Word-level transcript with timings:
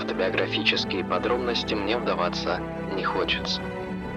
автобиографические 0.00 1.04
подробности 1.04 1.74
мне 1.74 1.98
вдаваться 1.98 2.58
не 2.96 3.04
хочется. 3.04 3.60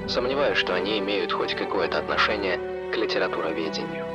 Сомневаюсь, 0.08 0.58
что 0.58 0.74
они 0.74 1.00
имеют 1.00 1.34
хоть 1.34 1.56
какое-то 1.56 1.98
отношение 2.00 2.58
к 2.94 2.96
литературоведению. 2.96 4.06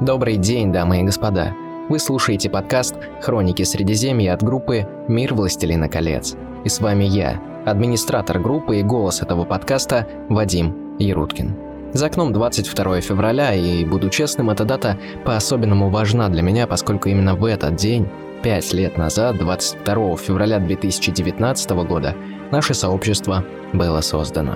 Добрый 0.00 0.36
день, 0.36 0.72
дамы 0.72 1.00
и 1.00 1.02
господа. 1.04 1.54
Вы 1.88 1.98
слушаете 1.98 2.48
подкаст 2.50 2.96
«Хроники 3.20 3.62
Средиземья» 3.62 4.34
от 4.34 4.42
группы 4.42 4.86
«Мир 5.08 5.34
Властелина 5.34 5.88
колец». 5.88 6.36
И 6.64 6.68
с 6.68 6.80
вами 6.80 7.04
я, 7.04 7.40
администратор 7.66 8.40
группы 8.40 8.78
и 8.78 8.82
голос 8.82 9.20
этого 9.22 9.44
подкаста 9.44 10.08
Вадим 10.28 10.81
Яруткин. 10.98 11.54
За 11.92 12.06
окном 12.06 12.32
22 12.32 13.00
февраля, 13.02 13.54
и, 13.54 13.84
буду 13.84 14.08
честным, 14.08 14.50
эта 14.50 14.64
дата 14.64 14.98
по-особенному 15.24 15.90
важна 15.90 16.28
для 16.28 16.42
меня, 16.42 16.66
поскольку 16.66 17.08
именно 17.08 17.34
в 17.34 17.44
этот 17.44 17.76
день, 17.76 18.08
пять 18.42 18.72
лет 18.72 18.96
назад, 18.96 19.36
22 19.38 20.16
февраля 20.16 20.58
2019 20.58 21.70
года, 21.86 22.16
наше 22.50 22.72
сообщество 22.72 23.44
было 23.74 24.00
создано. 24.00 24.54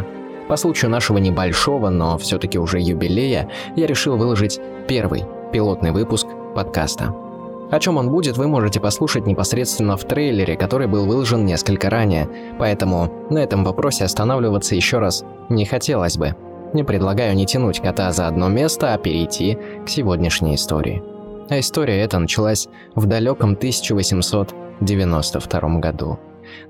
По 0.49 0.57
случаю 0.57 0.91
нашего 0.91 1.19
небольшого, 1.19 1.91
но 1.91 2.17
все-таки 2.19 2.59
уже 2.59 2.81
юбилея, 2.81 3.51
я 3.77 3.87
решил 3.87 4.17
выложить 4.17 4.61
первый 4.89 5.25
пилотный 5.53 5.91
выпуск 5.91 6.27
подкаста. 6.55 7.26
О 7.71 7.81
чем 7.81 7.97
он 7.97 8.11
будет, 8.11 8.37
вы 8.37 8.47
можете 8.47 8.79
послушать 8.79 9.27
непосредственно 9.27 9.97
в 9.97 10.05
трейлере, 10.05 10.57
который 10.57 10.87
был 10.87 11.07
выложен 11.07 11.45
несколько 11.45 11.91
ранее, 11.91 12.29
поэтому 12.59 13.27
на 13.29 13.39
этом 13.39 13.65
вопросе 13.65 14.05
останавливаться 14.05 14.77
еще 14.77 14.99
раз 14.99 15.25
не 15.49 15.65
хотелось 15.65 16.17
бы. 16.17 16.37
Не 16.73 16.85
предлагаю 16.85 17.35
не 17.35 17.47
тянуть 17.47 17.81
кота 17.81 18.13
за 18.13 18.29
одно 18.29 18.49
место, 18.49 18.95
а 18.95 18.99
перейти 18.99 19.59
к 19.85 19.89
сегодняшней 19.89 20.55
истории. 20.55 21.03
А 21.49 21.59
история 21.59 22.01
эта 22.01 22.19
началась 22.19 22.69
в 22.95 23.07
далеком 23.07 23.53
1892 23.53 25.61
году. 25.79 26.19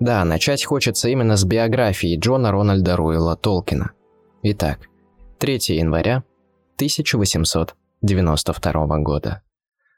Да, 0.01 0.25
начать 0.25 0.65
хочется 0.65 1.11
именно 1.11 1.37
с 1.37 1.45
биографии 1.45 2.19
Джона 2.19 2.51
Рональда 2.53 2.97
Руэлла 2.97 3.37
Толкина. 3.37 3.91
Итак, 4.42 4.89
3 5.39 5.59
января 5.77 6.25
1892 6.77 8.98
года. 8.98 9.42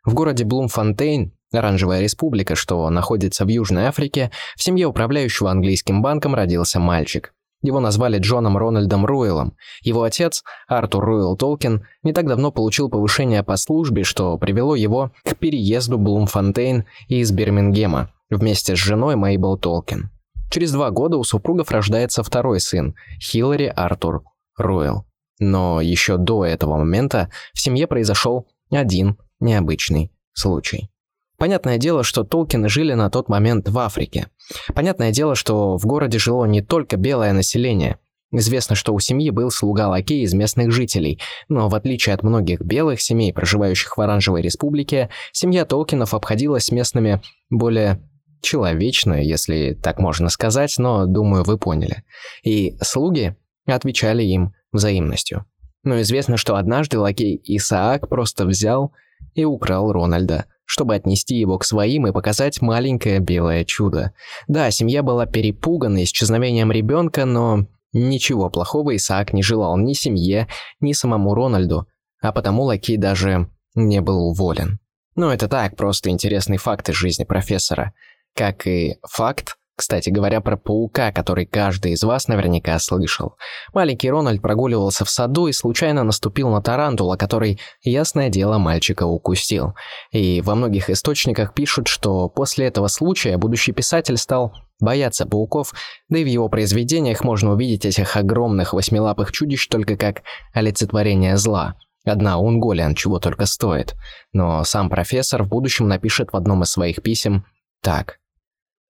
В 0.09 0.14
городе 0.14 0.42
Блумфонтейн, 0.47 1.34
Оранжевая 1.53 2.01
республика, 2.01 2.55
что 2.55 2.89
находится 2.89 3.45
в 3.45 3.48
Южной 3.48 3.84
Африке, 3.84 4.31
в 4.56 4.62
семье 4.62 4.87
управляющего 4.87 5.50
английским 5.50 6.00
банком 6.00 6.34
родился 6.34 6.81
мальчик. 6.81 7.34
Его 7.61 7.78
назвали 7.78 8.19
Джоном 8.19 8.56
Рональдом 8.56 9.05
Руэллом. 9.05 9.55
Его 9.83 10.05
отец, 10.05 10.45
Артур 10.67 11.05
Руэлл 11.05 11.37
Толкин, 11.37 11.87
не 12.05 12.15
так 12.15 12.27
давно 12.27 12.50
получил 12.50 12.89
повышение 12.89 13.42
по 13.42 13.56
службе, 13.56 14.03
что 14.03 14.39
привело 14.39 14.75
его 14.75 15.12
к 15.25 15.37
переезду 15.37 15.98
Блумфонтейн 15.98 16.87
из 17.09 17.31
Бирмингема 17.31 18.11
вместе 18.31 18.77
с 18.77 18.78
женой 18.78 19.17
Мейбл 19.17 19.59
Толкин. 19.59 20.09
Через 20.50 20.72
два 20.72 20.91
года 20.91 21.19
у 21.19 21.22
супругов 21.22 21.70
рождается 21.70 22.22
второй 22.22 22.61
сын, 22.61 22.95
Хиллари 23.20 23.70
Артур 23.77 24.22
Руэлл. 24.56 25.05
Но 25.39 25.83
еще 25.83 26.17
до 26.17 26.47
этого 26.47 26.78
момента 26.78 27.28
в 27.53 27.61
семье 27.61 27.87
произошел 27.87 28.47
один 28.70 29.19
необычный 29.41 30.12
случай. 30.33 30.91
Понятное 31.36 31.78
дело, 31.78 32.03
что 32.03 32.25
Толкины 32.25 32.69
жили 32.69 32.94
на 32.94 33.11
тот 33.11 33.28
момент 33.28 33.69
в 33.69 33.78
Африке. 33.78 34.27
Понятное 34.75 35.12
дело, 35.12 35.36
что 35.36 35.78
в 35.78 35.86
городе 35.86 36.19
жило 36.19 36.44
не 36.47 36.62
только 36.62 36.97
белое 36.97 37.32
население. 37.32 37.99
Известно, 38.31 38.75
что 38.75 38.93
у 38.93 38.99
семьи 38.99 39.31
был 39.31 39.50
слуга-лакей 39.50 40.22
из 40.22 40.34
местных 40.34 40.71
жителей, 40.71 41.21
но 41.49 41.69
в 41.69 41.75
отличие 41.75 42.15
от 42.15 42.22
многих 42.22 42.60
белых 42.60 43.00
семей, 43.00 43.32
проживающих 43.32 43.97
в 43.97 44.00
Оранжевой 44.00 44.43
Республике, 44.43 45.09
семья 45.32 45.65
Толкинов 45.65 46.12
обходилась 46.12 46.66
с 46.66 46.72
местными 46.72 47.22
более 47.49 48.03
человечно, 48.43 49.15
если 49.15 49.78
так 49.81 49.99
можно 49.99 50.28
сказать, 50.28 50.75
но, 50.78 51.06
думаю, 51.06 51.44
вы 51.44 51.56
поняли. 51.56 52.03
И 52.43 52.76
слуги 52.82 53.34
отвечали 53.66 54.25
им 54.25 54.53
взаимностью. 54.72 55.47
Но 55.84 56.00
известно, 56.03 56.37
что 56.37 56.56
однажды 56.56 56.99
лакей 56.99 57.41
Исаак 57.44 58.09
просто 58.09 58.44
взял 58.44 58.93
и 59.34 59.45
украл 59.45 59.93
Рональда, 59.93 60.47
чтобы 60.65 60.95
отнести 60.95 61.37
его 61.37 61.59
к 61.59 61.65
своим 61.65 62.06
и 62.06 62.12
показать 62.12 62.61
маленькое 62.61 63.21
белое 63.21 63.65
чудо. 63.65 64.12
Да, 64.47 64.71
семья 64.71 65.03
была 65.03 65.27
перепугана 65.27 66.05
исчезновением 66.05 66.73
ребенка, 66.73 67.25
но 67.25 67.67
ничего 67.93 68.51
плохого 68.51 68.95
Исаак 68.97 69.33
не 69.33 69.43
желал 69.43 69.77
ни 69.79 69.93
семье, 69.93 70.49
ни 70.81 70.93
самому 70.93 71.34
Рональду, 71.34 71.87
а 72.21 72.33
потому 72.33 72.65
Лакей 72.65 72.97
даже 72.97 73.49
не 73.75 74.01
был 74.01 74.29
уволен. 74.29 74.79
Но 75.15 75.33
это 75.33 75.49
так, 75.49 75.77
просто 75.77 76.11
интересный 76.11 76.59
факт 76.59 76.89
из 76.89 76.95
жизни 76.95 77.25
профессора. 77.25 77.93
Как 78.35 78.67
и 78.67 78.99
факт, 79.03 79.56
кстати 79.78 80.11
говоря, 80.11 80.41
про 80.41 80.56
паука, 80.56 81.12
который 81.12 81.47
каждый 81.47 81.93
из 81.93 82.03
вас 82.03 82.27
наверняка 82.27 82.77
слышал. 82.81 83.37
Маленький 83.72 84.11
Рональд 84.11 84.43
прогуливался 84.43 85.05
в 85.05 85.11
саду 85.11 85.47
и 85.47 85.53
случайно 85.53 86.03
наступил 86.03 86.50
на 86.50 86.61
тарантула, 86.61 87.16
который, 87.16 87.61
ясное 87.83 88.28
дело, 88.28 88.59
мальчика 88.59 89.05
укусил. 89.05 89.75
И 90.11 90.41
во 90.41 90.56
многих 90.56 90.91
источниках 90.91 91.55
пишут, 91.55 91.87
что 91.87 92.28
после 92.28 92.67
этого 92.67 92.88
случая 92.88 93.37
будущий 93.37 93.71
писатель 93.71 94.17
стал 94.17 94.53
бояться 94.81 95.27
пауков, 95.27 95.72
да 96.09 96.19
и 96.19 96.25
в 96.25 96.28
его 96.28 96.49
произведениях 96.49 97.22
можно 97.22 97.53
увидеть 97.53 97.84
этих 97.84 98.17
огромных 98.17 98.72
восьмилапых 98.72 99.31
чудищ 99.31 99.69
только 99.69 99.97
как 99.97 100.22
олицетворение 100.55 101.37
зла. 101.37 101.77
Одна 102.05 102.38
Унголиан 102.38 102.97
чего 102.97 103.21
только 103.21 103.47
стоит. 103.47 103.94
Но 104.33 104.65
сам 104.65 104.91
профессор 104.91 105.44
в 105.44 105.49
будущем 105.49 105.87
напишет 105.87 106.33
в 106.33 106.37
одном 106.37 106.65
из 106.65 106.71
своих 106.71 107.00
писем 107.00 107.44
так– 107.81 108.19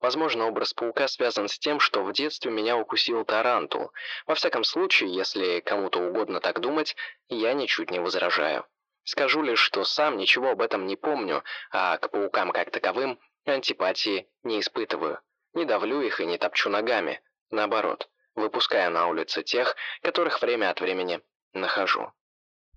Возможно, 0.01 0.47
образ 0.47 0.75
паука 0.75 1.09
связан 1.09 1.49
с 1.49 1.59
тем, 1.59 1.81
что 1.81 2.05
в 2.05 2.13
детстве 2.13 2.51
меня 2.51 2.77
укусил 2.77 3.25
тарантул. 3.25 3.91
Во 4.27 4.35
всяком 4.35 4.63
случае, 4.63 5.13
если 5.13 5.61
кому-то 5.61 6.01
угодно 6.01 6.41
так 6.41 6.61
думать, 6.61 6.95
я 7.29 7.53
ничуть 7.53 7.91
не 7.91 7.99
возражаю. 7.99 8.65
Скажу 9.05 9.43
лишь, 9.43 9.59
что 9.59 9.85
сам 9.85 10.17
ничего 10.17 10.51
об 10.51 10.61
этом 10.61 10.87
не 10.87 10.95
помню, 10.95 11.43
а 11.71 11.97
к 11.97 12.11
паукам 12.11 12.53
как 12.53 12.71
таковым 12.71 13.19
антипатии 13.47 14.29
не 14.45 14.61
испытываю. 14.61 15.19
Не 15.55 15.65
давлю 15.65 16.01
их 16.03 16.21
и 16.21 16.27
не 16.27 16.39
топчу 16.39 16.69
ногами. 16.69 17.21
Наоборот, 17.51 18.09
выпуская 18.35 18.91
на 18.91 19.09
улицы 19.09 19.43
тех, 19.43 19.75
которых 20.03 20.43
время 20.43 20.71
от 20.71 20.81
времени 20.81 21.21
нахожу. 21.55 22.13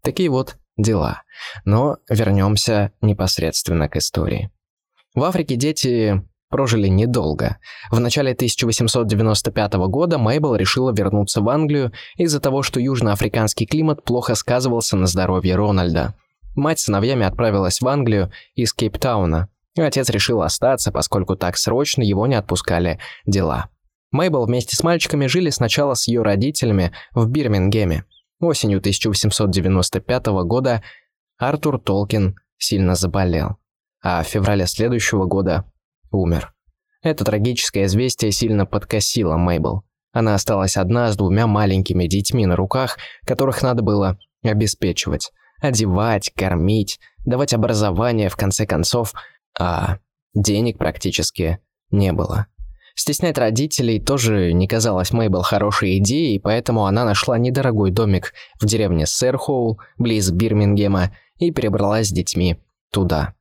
Такие 0.01 0.29
вот 0.29 0.55
дела. 0.77 1.23
Но 1.65 1.97
вернемся 2.09 2.93
непосредственно 3.01 3.89
к 3.89 3.97
истории. 3.97 4.49
В 5.13 5.23
Африке 5.23 5.55
дети 5.55 6.21
прожили 6.51 6.87
недолго. 6.87 7.57
В 7.89 7.99
начале 7.99 8.33
1895 8.33 9.73
года 9.87 10.19
Мейбл 10.19 10.55
решила 10.55 10.91
вернуться 10.91 11.41
в 11.41 11.49
Англию 11.49 11.91
из-за 12.17 12.39
того, 12.39 12.61
что 12.61 12.79
южноафриканский 12.79 13.65
климат 13.65 14.03
плохо 14.03 14.35
сказывался 14.35 14.95
на 14.97 15.07
здоровье 15.07 15.55
Рональда. 15.55 16.13
Мать 16.55 16.79
с 16.79 16.83
сыновьями 16.83 17.25
отправилась 17.25 17.81
в 17.81 17.87
Англию 17.87 18.31
из 18.53 18.73
Кейптауна. 18.73 19.49
Отец 19.77 20.09
решил 20.09 20.41
остаться, 20.41 20.91
поскольку 20.91 21.35
так 21.35 21.57
срочно 21.57 22.03
его 22.03 22.27
не 22.27 22.35
отпускали 22.35 22.99
дела. 23.25 23.69
Мейбл 24.11 24.45
вместе 24.45 24.75
с 24.75 24.83
мальчиками 24.83 25.27
жили 25.27 25.49
сначала 25.49 25.93
с 25.93 26.07
ее 26.07 26.21
родителями 26.21 26.91
в 27.13 27.27
Бирмингеме. 27.27 28.03
Осенью 28.41 28.79
1895 28.79 30.27
года 30.45 30.83
Артур 31.37 31.79
Толкин 31.79 32.35
сильно 32.57 32.95
заболел, 32.95 33.57
а 34.03 34.23
в 34.23 34.27
феврале 34.27 34.67
следующего 34.67 35.25
года 35.25 35.70
умер. 36.11 36.53
Это 37.01 37.25
трагическое 37.25 37.85
известие 37.85 38.31
сильно 38.31 38.65
подкосило 38.65 39.37
Мейбл. 39.37 39.83
Она 40.13 40.35
осталась 40.35 40.77
одна 40.77 41.11
с 41.11 41.17
двумя 41.17 41.47
маленькими 41.47 42.05
детьми 42.05 42.45
на 42.45 42.55
руках, 42.55 42.97
которых 43.25 43.63
надо 43.63 43.81
было 43.81 44.19
обеспечивать, 44.43 45.31
одевать, 45.61 46.31
кормить, 46.35 46.99
давать 47.25 47.53
образование, 47.53 48.29
в 48.29 48.35
конце 48.35 48.65
концов, 48.65 49.13
а 49.59 49.97
денег 50.33 50.77
практически 50.77 51.59
не 51.91 52.11
было. 52.11 52.47
Стеснять 52.93 53.37
родителей 53.37 53.99
тоже 53.99 54.51
не 54.51 54.67
казалось 54.67 55.11
Мейбл 55.13 55.41
хорошей 55.41 55.97
идеей, 55.99 56.39
поэтому 56.39 56.85
она 56.85 57.05
нашла 57.05 57.37
недорогой 57.37 57.89
домик 57.91 58.33
в 58.59 58.65
деревне 58.65 59.05
Сэрхоул, 59.05 59.79
близ 59.97 60.29
Бирмингема, 60.29 61.15
и 61.37 61.51
перебралась 61.51 62.09
с 62.09 62.11
детьми 62.11 62.57
туда. 62.91 63.33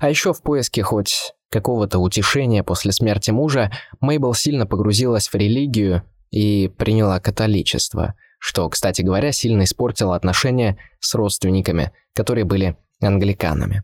А 0.00 0.10
еще 0.10 0.32
в 0.32 0.42
поиске 0.42 0.82
хоть 0.82 1.34
какого-то 1.50 1.98
утешения 1.98 2.62
после 2.62 2.92
смерти 2.92 3.30
мужа, 3.30 3.70
Мейбл 4.00 4.34
сильно 4.34 4.66
погрузилась 4.66 5.28
в 5.28 5.34
религию 5.34 6.02
и 6.30 6.68
приняла 6.68 7.20
католичество, 7.20 8.14
что, 8.38 8.68
кстати 8.68 9.02
говоря, 9.02 9.32
сильно 9.32 9.64
испортило 9.64 10.16
отношения 10.16 10.76
с 11.00 11.14
родственниками, 11.14 11.92
которые 12.14 12.44
были 12.44 12.76
англиканами. 13.00 13.82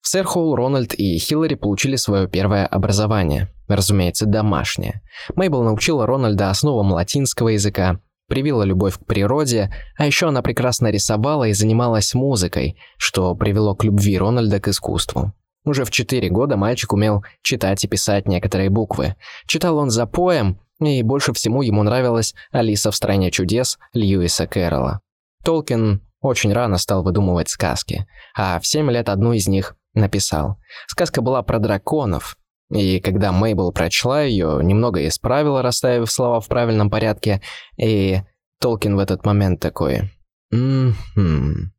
В 0.00 0.08
Сэрхоул 0.08 0.54
Рональд 0.54 0.94
и 0.94 1.18
Хиллари 1.18 1.54
получили 1.54 1.96
свое 1.96 2.28
первое 2.28 2.66
образование, 2.66 3.52
разумеется, 3.66 4.26
домашнее. 4.26 5.02
Мейбл 5.34 5.62
научила 5.62 6.06
Рональда 6.06 6.50
основам 6.50 6.92
латинского 6.92 7.48
языка, 7.48 8.00
привила 8.28 8.62
любовь 8.62 8.96
к 8.98 9.04
природе, 9.04 9.72
а 9.96 10.06
еще 10.06 10.28
она 10.28 10.42
прекрасно 10.42 10.88
рисовала 10.88 11.48
и 11.48 11.52
занималась 11.52 12.14
музыкой, 12.14 12.78
что 12.96 13.34
привело 13.34 13.74
к 13.74 13.84
любви 13.84 14.16
Рональда 14.18 14.60
к 14.60 14.68
искусству. 14.68 15.34
Уже 15.68 15.84
в 15.84 15.90
4 15.90 16.30
года 16.30 16.56
мальчик 16.56 16.94
умел 16.94 17.26
читать 17.42 17.84
и 17.84 17.88
писать 17.88 18.26
некоторые 18.26 18.70
буквы. 18.70 19.16
Читал 19.46 19.76
он 19.76 19.90
за 19.90 20.06
поем, 20.06 20.58
и 20.80 21.02
больше 21.02 21.34
всему 21.34 21.60
ему 21.60 21.82
нравилась 21.82 22.34
«Алиса 22.52 22.90
в 22.90 22.96
стране 22.96 23.30
чудес» 23.30 23.78
Льюиса 23.92 24.46
Кэрролла. 24.46 25.02
Толкин 25.44 26.00
очень 26.22 26.54
рано 26.54 26.78
стал 26.78 27.02
выдумывать 27.02 27.50
сказки, 27.50 28.06
а 28.34 28.58
в 28.60 28.66
7 28.66 28.90
лет 28.90 29.10
одну 29.10 29.34
из 29.34 29.46
них 29.46 29.76
написал. 29.92 30.56
Сказка 30.86 31.20
была 31.20 31.42
про 31.42 31.58
драконов, 31.58 32.38
и 32.70 32.98
когда 32.98 33.30
Мейбл 33.30 33.70
прочла 33.70 34.22
ее, 34.22 34.60
немного 34.62 35.06
исправила, 35.06 35.60
расставив 35.60 36.10
слова 36.10 36.40
в 36.40 36.48
правильном 36.48 36.88
порядке, 36.88 37.42
и 37.76 38.22
Толкин 38.58 38.96
в 38.96 39.00
этот 39.00 39.26
момент 39.26 39.60
такой... 39.60 40.10
«М-м-м. 40.50 41.74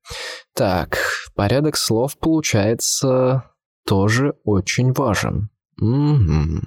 Так, 0.54 1.00
порядок 1.34 1.76
слов 1.76 2.20
получается 2.20 3.50
тоже 3.90 4.36
очень 4.44 4.94
важен. 4.94 5.50
Угу. 5.82 6.62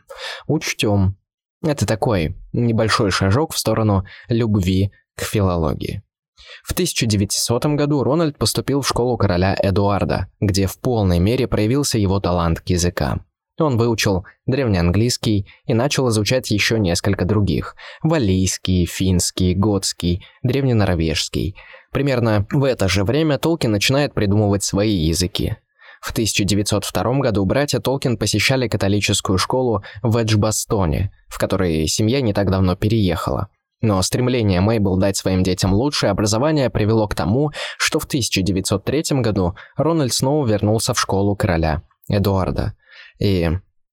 Учтем. 0.49 1.17
Это 1.63 1.87
такой 1.87 2.37
небольшой 2.53 3.13
шажок 3.13 3.53
в 3.53 3.59
сторону 3.59 4.05
любви 4.29 4.91
к 5.15 5.23
филологии. 5.23 6.03
В 6.65 6.73
1900 6.73 7.67
году 7.77 8.03
Рональд 8.03 8.37
поступил 8.39 8.81
в 8.81 8.89
школу 8.89 9.17
короля 9.17 9.57
Эдуарда, 9.57 10.33
где 10.41 10.67
в 10.67 10.81
полной 10.81 11.21
мере 11.21 11.47
проявился 11.47 11.97
его 11.97 12.19
талант 12.19 12.61
к 12.61 12.69
языкам. 12.71 13.25
Он 13.61 13.79
выучил 13.79 14.25
древнеанглийский 14.47 15.47
и 15.67 15.75
начал 15.75 16.09
изучать 16.09 16.51
еще 16.51 16.81
несколько 16.81 17.25
других– 17.25 17.77
валийский, 18.03 18.85
финский, 18.85 19.55
готский, 19.55 20.27
древненорвежский. 20.43 21.55
Примерно 21.93 22.49
в 22.51 22.65
это 22.65 22.89
же 22.89 23.05
время 23.05 23.39
Толкин 23.39 23.71
начинает 23.71 24.13
придумывать 24.13 24.65
свои 24.65 24.97
языки. 24.97 25.59
В 26.02 26.10
1902 26.10 27.20
году 27.20 27.44
братья 27.44 27.78
Толкин 27.78 28.19
посещали 28.19 28.66
католическую 28.66 29.38
школу 29.38 29.84
в 30.02 30.16
Эджбастоне, 30.16 31.12
в 31.28 31.38
которой 31.38 31.87
семья 31.87 32.20
не 32.20 32.32
так 32.32 32.50
давно 32.50 32.75
переехала. 32.75 33.49
Но 33.81 34.02
стремление 34.02 34.60
Мейбл 34.60 34.96
дать 34.96 35.16
своим 35.16 35.44
детям 35.44 35.72
лучшее 35.72 36.10
образование 36.10 36.70
привело 36.70 37.06
к 37.06 37.14
тому, 37.14 37.52
что 37.78 38.00
в 38.00 38.04
1903 38.04 39.20
году 39.20 39.54
Рональд 39.76 40.12
снова 40.12 40.44
вернулся 40.44 40.93
в 40.93 41.00
школу 41.00 41.37
короля 41.37 41.82
Эдуарда. 42.08 42.75
И 43.20 43.50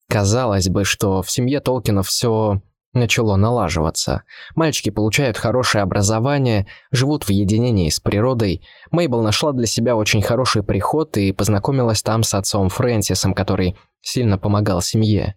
казалось 0.07 0.67
бы, 0.67 0.85
что 0.85 1.21
в 1.21 1.29
семье 1.29 1.59
Толкина 1.59 2.01
все 2.01 2.59
начало 2.93 3.35
налаживаться. 3.35 4.23
Мальчики 4.55 4.89
получают 4.89 5.37
хорошее 5.37 5.83
образование, 5.83 6.67
живут 6.91 7.25
в 7.25 7.29
единении 7.29 7.89
с 7.89 7.99
природой. 7.99 8.61
Мейбл 8.91 9.21
нашла 9.21 9.51
для 9.51 9.67
себя 9.67 9.95
очень 9.95 10.21
хороший 10.21 10.63
приход 10.63 11.15
и 11.17 11.31
познакомилась 11.31 12.01
там 12.01 12.23
с 12.23 12.33
отцом 12.33 12.69
Фрэнсисом, 12.69 13.33
который 13.33 13.77
сильно 14.01 14.37
помогал 14.37 14.81
семье. 14.81 15.35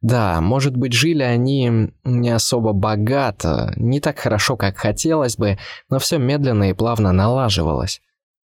Да, 0.00 0.40
может 0.40 0.76
быть, 0.76 0.92
жили 0.92 1.22
они 1.22 1.92
не 2.04 2.30
особо 2.30 2.72
богато, 2.72 3.72
не 3.76 4.00
так 4.00 4.18
хорошо, 4.18 4.56
как 4.56 4.76
хотелось 4.76 5.36
бы, 5.36 5.58
но 5.88 5.98
все 5.98 6.18
медленно 6.18 6.70
и 6.70 6.74
плавно 6.74 7.12
налаживалось, 7.12 8.00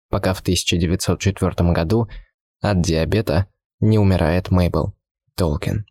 пока 0.08 0.34
в 0.34 0.40
1904 0.40 1.72
году 1.72 2.08
от 2.60 2.80
диабета 2.80 3.46
не 3.80 3.98
умирает 3.98 4.50
Мейбл 4.50 4.94
Толкин. 5.36 5.84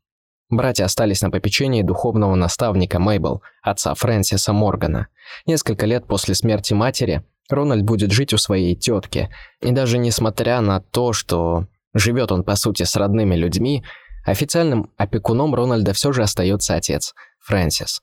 Братья 0.49 0.85
остались 0.85 1.21
на 1.21 1.29
попечении 1.29 1.81
духовного 1.81 2.35
наставника 2.35 2.99
Мейбл, 2.99 3.41
отца 3.61 3.93
Фрэнсиса 3.93 4.53
Моргана. 4.53 5.07
Несколько 5.45 5.85
лет 5.85 6.07
после 6.07 6.35
смерти 6.35 6.73
матери 6.73 7.23
Рональд 7.49 7.83
будет 7.83 8.11
жить 8.11 8.33
у 8.33 8.37
своей 8.37 8.75
тетки, 8.75 9.29
и 9.61 9.71
даже 9.71 9.97
несмотря 9.97 10.61
на 10.61 10.79
то, 10.79 11.11
что 11.11 11.67
живет 11.93 12.31
он 12.31 12.43
по 12.43 12.55
сути 12.55 12.83
с 12.83 12.95
родными 12.95 13.35
людьми, 13.35 13.83
официальным 14.25 14.91
опекуном 14.95 15.53
Рональда 15.53 15.91
все 15.93 16.13
же 16.13 16.23
остается 16.23 16.75
отец, 16.75 17.13
Фрэнсис. 17.45 18.01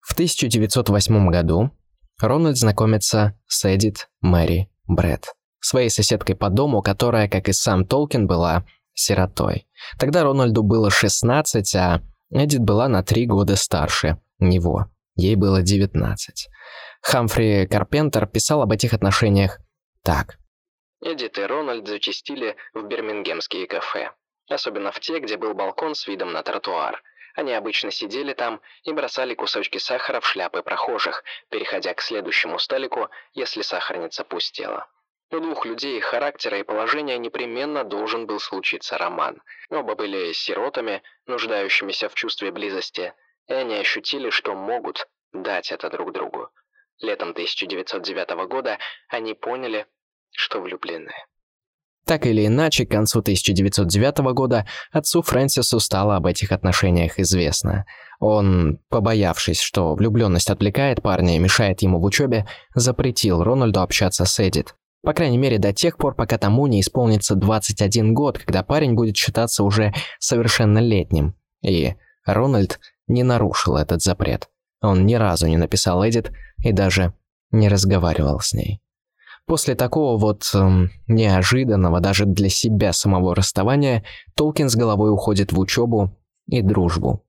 В 0.00 0.14
1908 0.14 1.30
году 1.30 1.70
Рональд 2.18 2.56
знакомится 2.56 3.38
с 3.46 3.64
Эдит 3.66 4.08
Мэри 4.22 4.70
Брэд, 4.86 5.34
своей 5.60 5.90
соседкой 5.90 6.34
по 6.34 6.48
дому, 6.48 6.80
которая, 6.80 7.28
как 7.28 7.50
и 7.50 7.52
сам 7.52 7.84
Толкин, 7.84 8.26
была 8.26 8.64
сиротой. 8.96 9.68
Тогда 9.98 10.24
Рональду 10.24 10.64
было 10.64 10.90
16, 10.90 11.74
а 11.76 12.02
Эдит 12.30 12.60
была 12.60 12.88
на 12.88 13.04
3 13.04 13.26
года 13.26 13.54
старше 13.54 14.20
него. 14.40 14.86
Ей 15.14 15.36
было 15.36 15.62
19. 15.62 16.48
Хамфри 17.02 17.66
Карпентер 17.66 18.26
писал 18.26 18.62
об 18.62 18.72
этих 18.72 18.92
отношениях 18.92 19.60
так. 20.02 20.38
Эдит 21.00 21.38
и 21.38 21.42
Рональд 21.42 21.86
зачастили 21.86 22.56
в 22.74 22.82
бирмингемские 22.84 23.66
кафе. 23.66 24.10
Особенно 24.48 24.92
в 24.92 25.00
те, 25.00 25.20
где 25.20 25.36
был 25.36 25.54
балкон 25.54 25.94
с 25.94 26.06
видом 26.06 26.32
на 26.32 26.42
тротуар. 26.42 27.02
Они 27.34 27.52
обычно 27.52 27.90
сидели 27.90 28.32
там 28.32 28.60
и 28.84 28.92
бросали 28.92 29.34
кусочки 29.34 29.78
сахара 29.78 30.20
в 30.20 30.26
шляпы 30.26 30.62
прохожих, 30.62 31.22
переходя 31.50 31.92
к 31.92 32.00
следующему 32.00 32.58
столику, 32.58 33.08
если 33.34 33.62
сахарница 33.62 34.24
пустела. 34.24 34.86
У 35.32 35.40
двух 35.40 35.66
людей 35.66 36.00
характера 36.00 36.58
и 36.58 36.62
положения 36.62 37.18
непременно 37.18 37.82
должен 37.82 38.26
был 38.26 38.38
случиться 38.38 38.96
роман. 38.96 39.42
Оба 39.70 39.96
были 39.96 40.32
сиротами, 40.32 41.02
нуждающимися 41.26 42.08
в 42.08 42.14
чувстве 42.14 42.52
близости, 42.52 43.12
и 43.48 43.52
они 43.52 43.74
ощутили, 43.74 44.30
что 44.30 44.54
могут 44.54 45.08
дать 45.32 45.72
это 45.72 45.90
друг 45.90 46.12
другу. 46.12 46.48
Летом 47.00 47.30
1909 47.30 48.48
года 48.48 48.78
они 49.08 49.34
поняли, 49.34 49.86
что 50.30 50.60
влюблены. 50.60 51.12
Так 52.06 52.24
или 52.24 52.46
иначе, 52.46 52.86
к 52.86 52.90
концу 52.92 53.18
1909 53.18 54.18
года 54.32 54.64
отцу 54.92 55.22
Фрэнсису 55.22 55.80
стало 55.80 56.14
об 56.14 56.26
этих 56.26 56.52
отношениях 56.52 57.18
известно. 57.18 57.84
Он, 58.20 58.78
побоявшись, 58.90 59.60
что 59.60 59.94
влюбленность 59.96 60.50
отвлекает 60.50 61.02
парня 61.02 61.34
и 61.34 61.40
мешает 61.40 61.82
ему 61.82 61.98
в 61.98 62.04
учебе, 62.04 62.46
запретил 62.76 63.42
Рональду 63.42 63.80
общаться 63.80 64.24
с 64.24 64.38
Эдит. 64.38 64.76
По 65.06 65.12
крайней 65.12 65.38
мере, 65.38 65.58
до 65.58 65.72
тех 65.72 65.98
пор, 65.98 66.16
пока 66.16 66.36
тому 66.36 66.66
не 66.66 66.80
исполнится 66.80 67.36
21 67.36 68.12
год, 68.12 68.38
когда 68.38 68.64
парень 68.64 68.94
будет 68.94 69.16
считаться 69.16 69.62
уже 69.62 69.94
совершеннолетним. 70.18 71.36
И 71.62 71.94
Рональд 72.24 72.80
не 73.06 73.22
нарушил 73.22 73.76
этот 73.76 74.02
запрет. 74.02 74.48
Он 74.82 75.06
ни 75.06 75.14
разу 75.14 75.46
не 75.46 75.58
написал 75.58 76.04
Эдит 76.04 76.32
и 76.58 76.72
даже 76.72 77.14
не 77.52 77.68
разговаривал 77.68 78.40
с 78.40 78.52
ней. 78.52 78.82
После 79.46 79.76
такого 79.76 80.18
вот 80.18 80.50
эм, 80.54 80.90
неожиданного 81.06 82.00
даже 82.00 82.24
для 82.24 82.48
себя 82.48 82.92
самого 82.92 83.36
расставания 83.36 84.02
Толкин 84.34 84.68
с 84.68 84.74
головой 84.74 85.12
уходит 85.12 85.52
в 85.52 85.60
учебу 85.60 86.18
и 86.48 86.62
дружбу. 86.62 87.24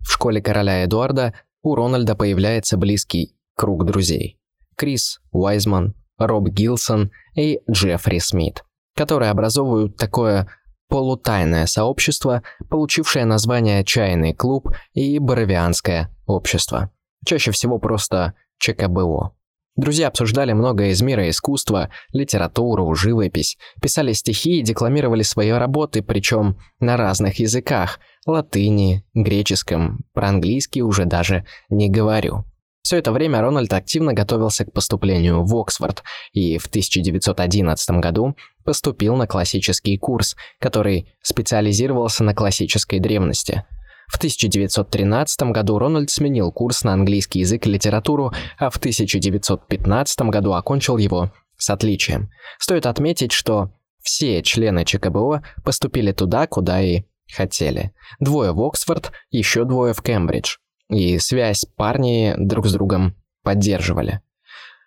В 0.00 0.12
школе 0.12 0.42
короля 0.42 0.84
Эдуарда 0.84 1.32
у 1.62 1.76
Рональда 1.76 2.14
появляется 2.14 2.76
близкий 2.76 3.34
круг 3.54 3.86
друзей. 3.86 4.38
Крис 4.76 5.22
Уайзман, 5.32 5.94
Роб 6.18 6.48
Гилсон 6.48 7.10
и 7.34 7.60
Джеффри 7.70 8.18
Смит, 8.18 8.64
которые 8.94 9.30
образовывают 9.30 9.96
такое 9.96 10.48
полутайное 10.88 11.66
сообщество, 11.66 12.42
получившее 12.70 13.24
название 13.24 13.84
«Чайный 13.84 14.32
клуб» 14.32 14.70
и 14.94 15.18
«Боровианское 15.18 16.10
общество». 16.26 16.90
Чаще 17.24 17.50
всего 17.50 17.78
просто 17.78 18.34
ЧКБО. 18.58 19.32
Друзья 19.76 20.08
обсуждали 20.08 20.54
многое 20.54 20.92
из 20.92 21.02
мира 21.02 21.28
искусства, 21.28 21.90
литературу, 22.10 22.94
живопись, 22.94 23.58
писали 23.82 24.14
стихи 24.14 24.60
и 24.60 24.62
декламировали 24.62 25.22
свои 25.22 25.50
работы, 25.50 26.02
причем 26.02 26.56
на 26.80 26.96
разных 26.96 27.40
языках– 27.40 28.00
латыни, 28.26 29.04
греческом, 29.12 30.04
про 30.14 30.28
английский 30.28 30.82
уже 30.82 31.04
даже 31.04 31.44
не 31.68 31.90
говорю. 31.90 32.46
Все 32.86 32.98
это 32.98 33.10
время 33.10 33.40
Рональд 33.40 33.72
активно 33.72 34.12
готовился 34.12 34.64
к 34.64 34.72
поступлению 34.72 35.42
в 35.42 35.56
Оксфорд 35.56 36.04
и 36.32 36.56
в 36.56 36.66
1911 36.66 37.90
году 37.98 38.36
поступил 38.64 39.16
на 39.16 39.26
классический 39.26 39.98
курс, 39.98 40.36
который 40.60 41.12
специализировался 41.20 42.22
на 42.22 42.32
классической 42.32 43.00
древности. 43.00 43.64
В 44.06 44.18
1913 44.18 45.50
году 45.50 45.80
Рональд 45.80 46.10
сменил 46.10 46.52
курс 46.52 46.84
на 46.84 46.92
английский 46.92 47.40
язык 47.40 47.66
и 47.66 47.70
литературу, 47.70 48.32
а 48.56 48.70
в 48.70 48.76
1915 48.76 50.20
году 50.20 50.52
окончил 50.52 50.96
его 50.96 51.32
с 51.58 51.68
отличием. 51.70 52.30
Стоит 52.60 52.86
отметить, 52.86 53.32
что 53.32 53.72
все 54.00 54.44
члены 54.44 54.84
ЧКБО 54.84 55.42
поступили 55.64 56.12
туда, 56.12 56.46
куда 56.46 56.80
и 56.80 57.02
хотели. 57.34 57.90
Двое 58.20 58.52
в 58.52 58.62
Оксфорд, 58.62 59.10
еще 59.32 59.64
двое 59.64 59.92
в 59.92 60.02
Кембридж 60.02 60.58
и 60.88 61.18
связь 61.18 61.64
парни 61.76 62.34
друг 62.36 62.66
с 62.66 62.72
другом 62.72 63.14
поддерживали. 63.42 64.20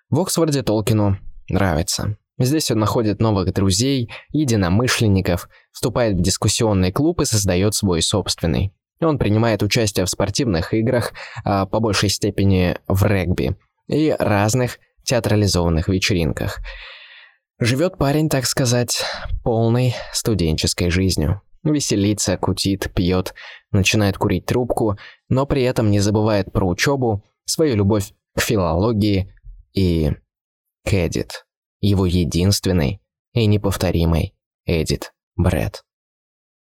В 0.10 0.20
Оксфорде 0.20 0.64
Толкину 0.64 1.18
нравится. 1.50 2.18
Здесь 2.40 2.72
он 2.72 2.80
находит 2.80 3.20
новых 3.20 3.54
друзей, 3.54 4.10
единомышленников, 4.30 5.50
вступает 5.72 6.16
в 6.16 6.22
дискуссионный 6.22 6.92
клуб 6.92 7.20
и 7.22 7.26
создает 7.26 7.76
свой 7.76 8.02
собственный. 8.02 8.74
Он 9.02 9.18
принимает 9.18 9.62
участие 9.62 10.06
в 10.06 10.10
спортивных 10.10 10.74
играх, 10.74 11.14
а 11.44 11.66
по 11.66 11.80
большей 11.80 12.10
степени 12.10 12.78
в 12.88 13.06
регби. 13.06 13.56
и 13.88 14.16
разных 14.18 14.80
театрализованных 15.04 15.88
вечеринках. 15.88 16.60
Живет 17.60 17.98
парень, 17.98 18.30
так 18.30 18.46
сказать, 18.46 19.04
полной 19.44 19.96
студенческой 20.14 20.92
жизнью. 20.92 21.42
Веселится, 21.64 22.38
кутит, 22.38 22.94
пьет, 22.94 23.34
начинает 23.72 24.18
курить 24.18 24.46
трубку, 24.46 24.98
но 25.30 25.46
при 25.46 25.64
этом 25.64 25.92
не 25.92 26.00
забывает 26.00 26.52
про 26.52 26.68
учебу, 26.68 27.24
свою 27.46 27.76
любовь 27.76 28.14
к 28.36 28.42
филологии 28.42 29.34
и 29.74 30.12
к 30.86 30.94
Эдит, 30.94 31.46
его 31.82 32.06
единственной 32.06 33.02
и 33.34 33.46
неповторимой 33.46 34.36
Эдит 34.66 35.14
Брэд. 35.36 35.84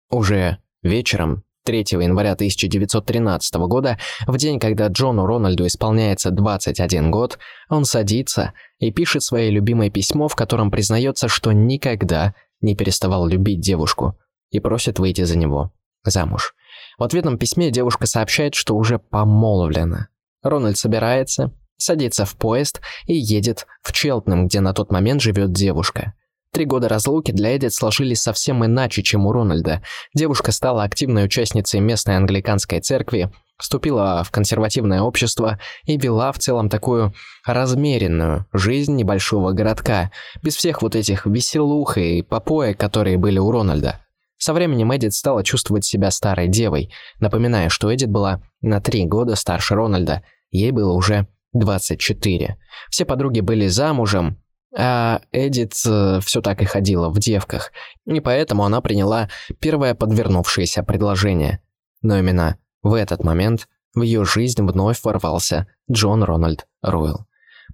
Уже 0.09 0.59
вечером 0.81 1.43
3 1.65 1.79
января 1.91 2.33
1913 2.33 3.55
года, 3.67 3.97
в 4.27 4.37
день, 4.37 4.59
когда 4.59 4.87
Джону 4.87 5.25
Рональду 5.25 5.65
исполняется 5.65 6.29
21 6.31 7.09
год, 7.11 7.39
он 7.69 7.85
садится 7.85 8.53
и 8.79 8.91
пишет 8.91 9.23
свое 9.23 9.49
любимое 9.49 9.89
письмо, 9.89 10.27
в 10.27 10.35
котором 10.35 10.71
признается, 10.71 11.27
что 11.27 11.53
никогда 11.53 12.35
не 12.59 12.75
переставал 12.75 13.27
любить 13.27 13.61
девушку 13.61 14.17
и 14.51 14.59
просит 14.59 14.99
выйти 14.99 15.23
за 15.23 15.37
него 15.37 15.71
замуж. 16.03 16.53
В 16.97 17.03
ответном 17.03 17.37
письме 17.37 17.71
девушка 17.71 18.05
сообщает, 18.05 18.55
что 18.55 18.75
уже 18.75 18.99
помолвлена. 18.99 20.09
Рональд 20.43 20.77
собирается, 20.77 21.51
садится 21.77 22.25
в 22.25 22.35
поезд 22.35 22.81
и 23.07 23.13
едет 23.13 23.65
в 23.81 23.93
Челтнем, 23.93 24.47
где 24.47 24.59
на 24.59 24.73
тот 24.73 24.91
момент 24.91 25.21
живет 25.21 25.51
девушка. 25.51 26.13
Три 26.53 26.65
года 26.65 26.87
разлуки 26.87 27.31
для 27.31 27.57
Эдит 27.57 27.73
сложились 27.73 28.21
совсем 28.21 28.63
иначе, 28.63 29.01
чем 29.01 29.25
у 29.25 29.31
Рональда. 29.31 29.81
Девушка 30.13 30.51
стала 30.51 30.83
активной 30.83 31.25
участницей 31.25 31.79
местной 31.79 32.15
англиканской 32.15 32.79
церкви, 32.79 33.31
вступила 33.57 34.23
в 34.23 34.29
консервативное 34.29 35.01
общество 35.01 35.59
и 35.85 35.97
вела 35.97 36.31
в 36.31 36.37
целом 36.37 36.69
такую 36.69 37.11
размеренную 37.43 38.45
жизнь 38.53 38.95
небольшого 38.95 39.51
городка, 39.53 40.11
без 40.43 40.55
всех 40.55 40.83
вот 40.83 40.95
этих 40.95 41.25
веселух 41.25 41.97
и 41.97 42.21
попоек, 42.21 42.79
которые 42.79 43.17
были 43.17 43.39
у 43.39 43.49
Рональда. 43.49 44.02
Со 44.43 44.51
временем 44.51 44.93
Эдит 44.93 45.13
стала 45.13 45.41
чувствовать 45.41 45.85
себя 45.85 46.11
старой 46.11 46.49
девой, 46.49 46.91
напоминая, 47.21 47.69
что 47.69 47.95
Эдит 47.95 48.09
была 48.09 48.41
на 48.59 48.81
три 48.81 49.05
года 49.05 49.37
старше 49.37 49.73
Рональда, 49.73 50.21
ей 50.51 50.71
было 50.71 50.91
уже 50.91 51.27
24. 51.53 52.57
Все 52.89 53.05
подруги 53.05 53.39
были 53.39 53.67
замужем, 53.67 54.43
а 54.77 55.21
Эдит 55.31 55.81
э, 55.85 56.19
все 56.21 56.41
так 56.41 56.61
и 56.61 56.65
ходила 56.65 57.07
в 57.07 57.19
девках, 57.19 57.71
и 58.05 58.19
поэтому 58.19 58.65
она 58.65 58.81
приняла 58.81 59.29
первое 59.61 59.95
подвернувшееся 59.95 60.83
предложение. 60.83 61.61
Но 62.01 62.19
именно 62.19 62.57
в 62.81 62.95
этот 62.95 63.23
момент 63.23 63.69
в 63.95 64.01
ее 64.01 64.25
жизнь 64.25 64.61
вновь 64.61 65.01
ворвался 65.05 65.67
Джон 65.89 66.21
Рональд 66.21 66.67
Ройл. 66.81 67.27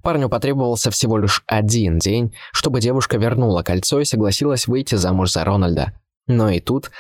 Парню 0.03 0.29
потребовался 0.29 0.91
всего 0.91 1.17
лишь 1.17 1.41
один 1.47 1.97
день, 1.97 2.35
чтобы 2.51 2.79
девушка 2.79 3.17
вернула 3.17 3.63
кольцо 3.63 3.99
и 3.99 4.05
согласилась 4.05 4.67
выйти 4.67 4.93
замуж 4.93 5.31
за 5.31 5.43
Рональда. 5.43 5.95
Но 6.29 6.51
и 6.51 6.59
тут 6.59 6.91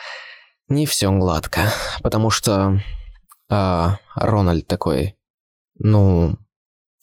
не 0.69 0.87
все 0.87 1.11
гладко, 1.11 1.71
потому 2.01 2.31
что... 2.31 2.81
А, 3.47 3.99
Рональд 4.15 4.67
такой... 4.67 5.15
Ну... 5.75 6.35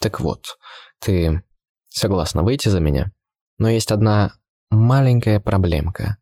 Так 0.00 0.20
вот, 0.20 0.58
ты 0.98 1.42
согласна 1.88 2.42
выйти 2.42 2.68
за 2.68 2.80
меня. 2.80 3.12
Но 3.58 3.70
есть 3.70 3.92
одна 3.92 4.32
маленькая 4.70 5.38
проблемка. 5.38 6.18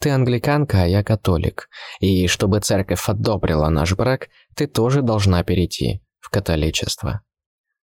Ты 0.00 0.10
англиканка, 0.10 0.82
а 0.82 0.86
я 0.86 1.04
католик. 1.04 1.70
И 2.00 2.26
чтобы 2.26 2.58
церковь 2.58 3.08
одобрила 3.08 3.68
наш 3.68 3.94
брак, 3.94 4.28
ты 4.56 4.66
тоже 4.66 5.00
должна 5.00 5.44
перейти 5.44 6.02
в 6.18 6.28
католичество. 6.28 7.22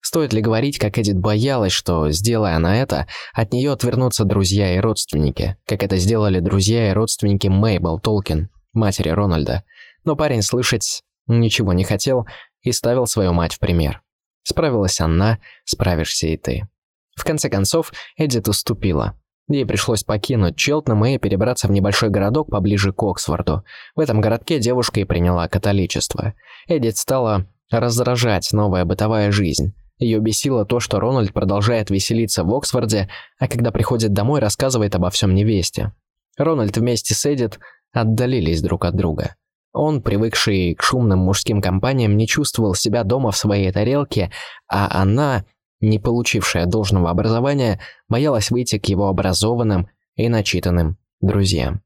Стоит 0.02 0.32
ли 0.32 0.40
говорить, 0.40 0.78
как 0.78 0.98
Эдит 0.98 1.16
боялась, 1.18 1.72
что, 1.72 2.10
сделая 2.10 2.56
она 2.56 2.76
это, 2.76 3.06
от 3.32 3.52
нее 3.52 3.70
отвернутся 3.70 4.24
друзья 4.24 4.74
и 4.74 4.80
родственники, 4.80 5.56
как 5.64 5.84
это 5.84 5.96
сделали 5.96 6.40
друзья 6.40 6.90
и 6.90 6.92
родственники 6.92 7.46
Мейбл 7.46 8.00
Толкин, 8.00 8.50
матери 8.72 9.10
Рональда. 9.10 9.62
Но 10.04 10.16
парень 10.16 10.42
слышать 10.42 11.04
ничего 11.28 11.72
не 11.72 11.84
хотел 11.84 12.26
и 12.62 12.72
ставил 12.72 13.06
свою 13.06 13.32
мать 13.32 13.54
в 13.54 13.60
пример. 13.60 14.02
Справилась 14.42 15.00
она, 15.00 15.38
справишься 15.64 16.26
и 16.26 16.36
ты. 16.36 16.68
В 17.14 17.24
конце 17.24 17.48
концов, 17.48 17.92
Эдит 18.16 18.48
уступила. 18.48 19.16
Ей 19.48 19.64
пришлось 19.64 20.02
покинуть 20.02 20.56
Челтнем 20.56 21.04
и 21.04 21.18
перебраться 21.18 21.68
в 21.68 21.70
небольшой 21.70 22.10
городок 22.10 22.50
поближе 22.50 22.92
к 22.92 23.02
Оксфорду. 23.04 23.64
В 23.94 24.00
этом 24.00 24.20
городке 24.20 24.58
девушка 24.58 24.98
и 24.98 25.04
приняла 25.04 25.46
католичество. 25.48 26.34
Эдит 26.66 26.96
стала 26.96 27.46
раздражать 27.70 28.52
новая 28.52 28.84
бытовая 28.84 29.30
жизнь. 29.30 29.74
Ее 30.02 30.18
бесило 30.18 30.64
то, 30.66 30.80
что 30.80 30.98
Рональд 30.98 31.32
продолжает 31.32 31.88
веселиться 31.88 32.42
в 32.42 32.52
Оксфорде, 32.52 33.08
а 33.38 33.46
когда 33.46 33.70
приходит 33.70 34.12
домой, 34.12 34.40
рассказывает 34.40 34.96
обо 34.96 35.10
всем 35.10 35.32
невесте. 35.32 35.92
Рональд 36.36 36.76
вместе 36.76 37.14
с 37.14 37.24
Эдит 37.24 37.60
отдалились 37.92 38.62
друг 38.62 38.84
от 38.84 38.96
друга. 38.96 39.36
Он, 39.72 40.02
привыкший 40.02 40.74
к 40.74 40.82
шумным 40.82 41.20
мужским 41.20 41.62
компаниям, 41.62 42.16
не 42.16 42.26
чувствовал 42.26 42.74
себя 42.74 43.04
дома 43.04 43.30
в 43.30 43.36
своей 43.36 43.70
тарелке, 43.70 44.32
а 44.66 45.00
она 45.00 45.44
не 45.80 46.00
получившая 46.00 46.66
должного 46.66 47.08
образования, 47.08 47.80
боялась 48.08 48.50
выйти 48.50 48.78
к 48.78 48.86
его 48.86 49.06
образованным 49.08 49.88
и 50.16 50.28
начитанным 50.28 50.98
друзьям. 51.20 51.80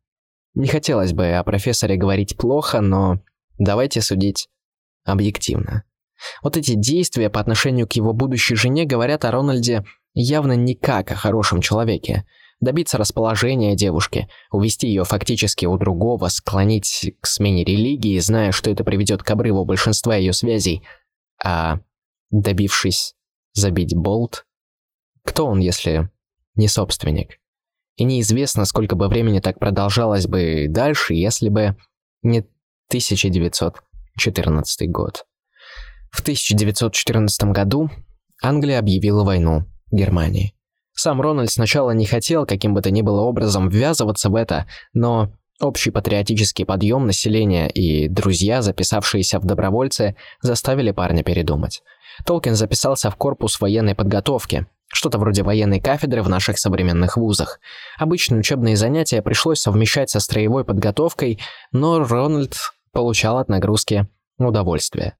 Не 0.54 0.68
хотелось 0.68 1.12
бы 1.12 1.34
о 1.34 1.44
профессоре 1.44 1.96
говорить 1.96 2.38
плохо, 2.38 2.80
но 2.80 3.20
давайте 3.58 4.00
судить 4.00 4.48
объективно. 5.04 5.84
Вот 6.42 6.56
эти 6.56 6.74
действия 6.74 7.30
по 7.30 7.40
отношению 7.40 7.86
к 7.86 7.92
его 7.92 8.12
будущей 8.12 8.54
жене 8.54 8.84
говорят 8.84 9.24
о 9.24 9.30
Рональде 9.30 9.84
явно 10.14 10.52
не 10.52 10.74
как 10.74 11.12
о 11.12 11.14
хорошем 11.14 11.60
человеке. 11.60 12.24
Добиться 12.58 12.96
расположения 12.96 13.76
девушки, 13.76 14.28
увести 14.50 14.88
ее 14.88 15.04
фактически 15.04 15.66
у 15.66 15.76
другого, 15.76 16.28
склонить 16.28 17.12
к 17.20 17.26
смене 17.26 17.64
религии, 17.64 18.18
зная, 18.18 18.50
что 18.50 18.70
это 18.70 18.82
приведет 18.82 19.22
к 19.22 19.30
обрыву 19.30 19.66
большинства 19.66 20.16
ее 20.16 20.32
связей, 20.32 20.82
а 21.44 21.80
добившись 22.30 23.14
забить 23.52 23.94
болт? 23.94 24.46
Кто 25.22 25.46
он, 25.46 25.60
если 25.60 26.08
не 26.54 26.68
собственник? 26.68 27.38
И 27.96 28.04
неизвестно, 28.04 28.64
сколько 28.64 28.96
бы 28.96 29.08
времени 29.08 29.40
так 29.40 29.58
продолжалось 29.58 30.26
бы 30.26 30.64
дальше, 30.68 31.12
если 31.14 31.50
бы 31.50 31.76
не 32.22 32.38
1914 32.88 34.90
год. 34.90 35.26
В 36.10 36.20
1914 36.20 37.44
году 37.44 37.90
Англия 38.42 38.78
объявила 38.78 39.24
войну 39.24 39.64
Германии. 39.90 40.54
Сам 40.92 41.20
Рональд 41.20 41.50
сначала 41.50 41.90
не 41.90 42.06
хотел 42.06 42.46
каким 42.46 42.74
бы 42.74 42.80
то 42.80 42.90
ни 42.90 43.02
было 43.02 43.20
образом 43.20 43.68
ввязываться 43.68 44.30
в 44.30 44.34
это, 44.34 44.66
но 44.94 45.30
общий 45.60 45.90
патриотический 45.90 46.64
подъем 46.64 47.06
населения 47.06 47.68
и 47.68 48.08
друзья, 48.08 48.62
записавшиеся 48.62 49.38
в 49.38 49.44
добровольцы, 49.44 50.16
заставили 50.40 50.90
парня 50.90 51.22
передумать. 51.22 51.82
Толкин 52.24 52.54
записался 52.54 53.10
в 53.10 53.16
корпус 53.16 53.60
военной 53.60 53.94
подготовки, 53.94 54.66
что-то 54.88 55.18
вроде 55.18 55.42
военной 55.42 55.80
кафедры 55.80 56.22
в 56.22 56.28
наших 56.28 56.58
современных 56.58 57.16
вузах. 57.16 57.60
Обычные 57.98 58.40
учебные 58.40 58.76
занятия 58.76 59.20
пришлось 59.20 59.60
совмещать 59.60 60.10
со 60.10 60.20
строевой 60.20 60.64
подготовкой, 60.64 61.40
но 61.72 62.02
Рональд 62.02 62.56
получал 62.92 63.38
от 63.38 63.48
нагрузки 63.48 64.08
удовольствие. 64.38 65.16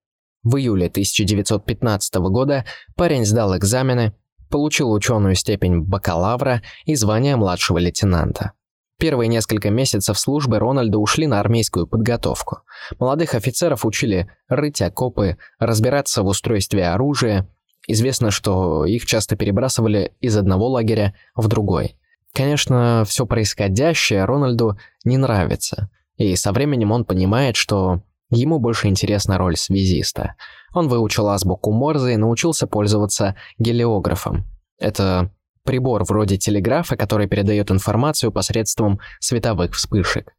В 0.47 0.59
июле 0.59 0.87
1915 0.87 2.15
года 2.31 2.65
парень 2.95 3.27
сдал 3.27 3.57
экзамены, 3.57 4.15
получил 4.49 4.93
ученую 4.93 5.35
степень 5.35 5.81
бакалавра 5.81 6.63
и 6.85 6.95
звание 6.95 7.35
младшего 7.35 7.79
лейтенанта. 7.79 8.53
Первые 8.97 9.27
несколько 9.27 9.71
месяцев 9.71 10.17
службы 10.17 10.61
Рональда 10.61 10.99
ушли 10.99 11.27
на 11.27 11.41
армейскую 11.41 11.89
подготовку. 11.89 12.61
Молодых 13.01 13.35
офицеров 13.35 13.85
учили 13.85 14.31
рыть 14.49 14.81
окопы, 14.81 15.37
разбираться 15.59 16.23
в 16.23 16.27
устройстве 16.27 16.91
оружия. 16.91 17.49
Известно, 17.89 18.31
что 18.31 18.85
их 18.85 19.05
часто 19.05 19.35
перебрасывали 19.35 20.13
из 20.21 20.37
одного 20.37 20.69
лагеря 20.69 21.17
в 21.35 21.49
другой. 21.49 21.97
Конечно, 22.33 23.03
все 23.05 23.27
происходящее 23.27 24.25
Рональду 24.25 24.79
не 25.03 25.17
нравится. 25.17 25.91
И 26.19 26.37
со 26.37 26.53
временем 26.53 26.93
он 26.93 27.05
понимает, 27.05 27.57
что 27.57 28.03
ему 28.31 28.59
больше 28.59 28.89
интересна 28.89 29.39
роль 29.39 29.57
связиста. 29.57 30.37
Он 30.75 30.89
выучил 30.89 31.29
азбуку 31.29 31.73
Морзе 31.73 32.15
и 32.15 32.17
научился 32.17 32.67
пользоваться 32.67 33.37
гелиографом. 33.59 34.47
Это 34.79 35.31
прибор 35.65 36.05
вроде 36.05 36.37
телеграфа, 36.37 36.97
который 36.97 37.27
передает 37.27 37.71
информацию 37.71 38.33
посредством 38.33 39.01
световых 39.21 39.75
вспышек. 39.75 40.33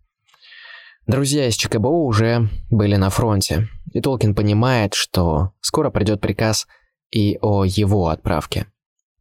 Друзья 1.06 1.48
из 1.48 1.56
ЧКБО 1.56 2.04
уже 2.04 2.50
были 2.70 2.98
на 2.98 3.10
фронте, 3.10 3.70
и 3.94 4.02
Толкин 4.02 4.36
понимает, 4.36 4.94
что 4.94 5.52
скоро 5.62 5.90
придет 5.90 6.20
приказ 6.20 6.68
и 7.12 7.38
о 7.42 7.64
его 7.64 8.10
отправке. 8.10 8.68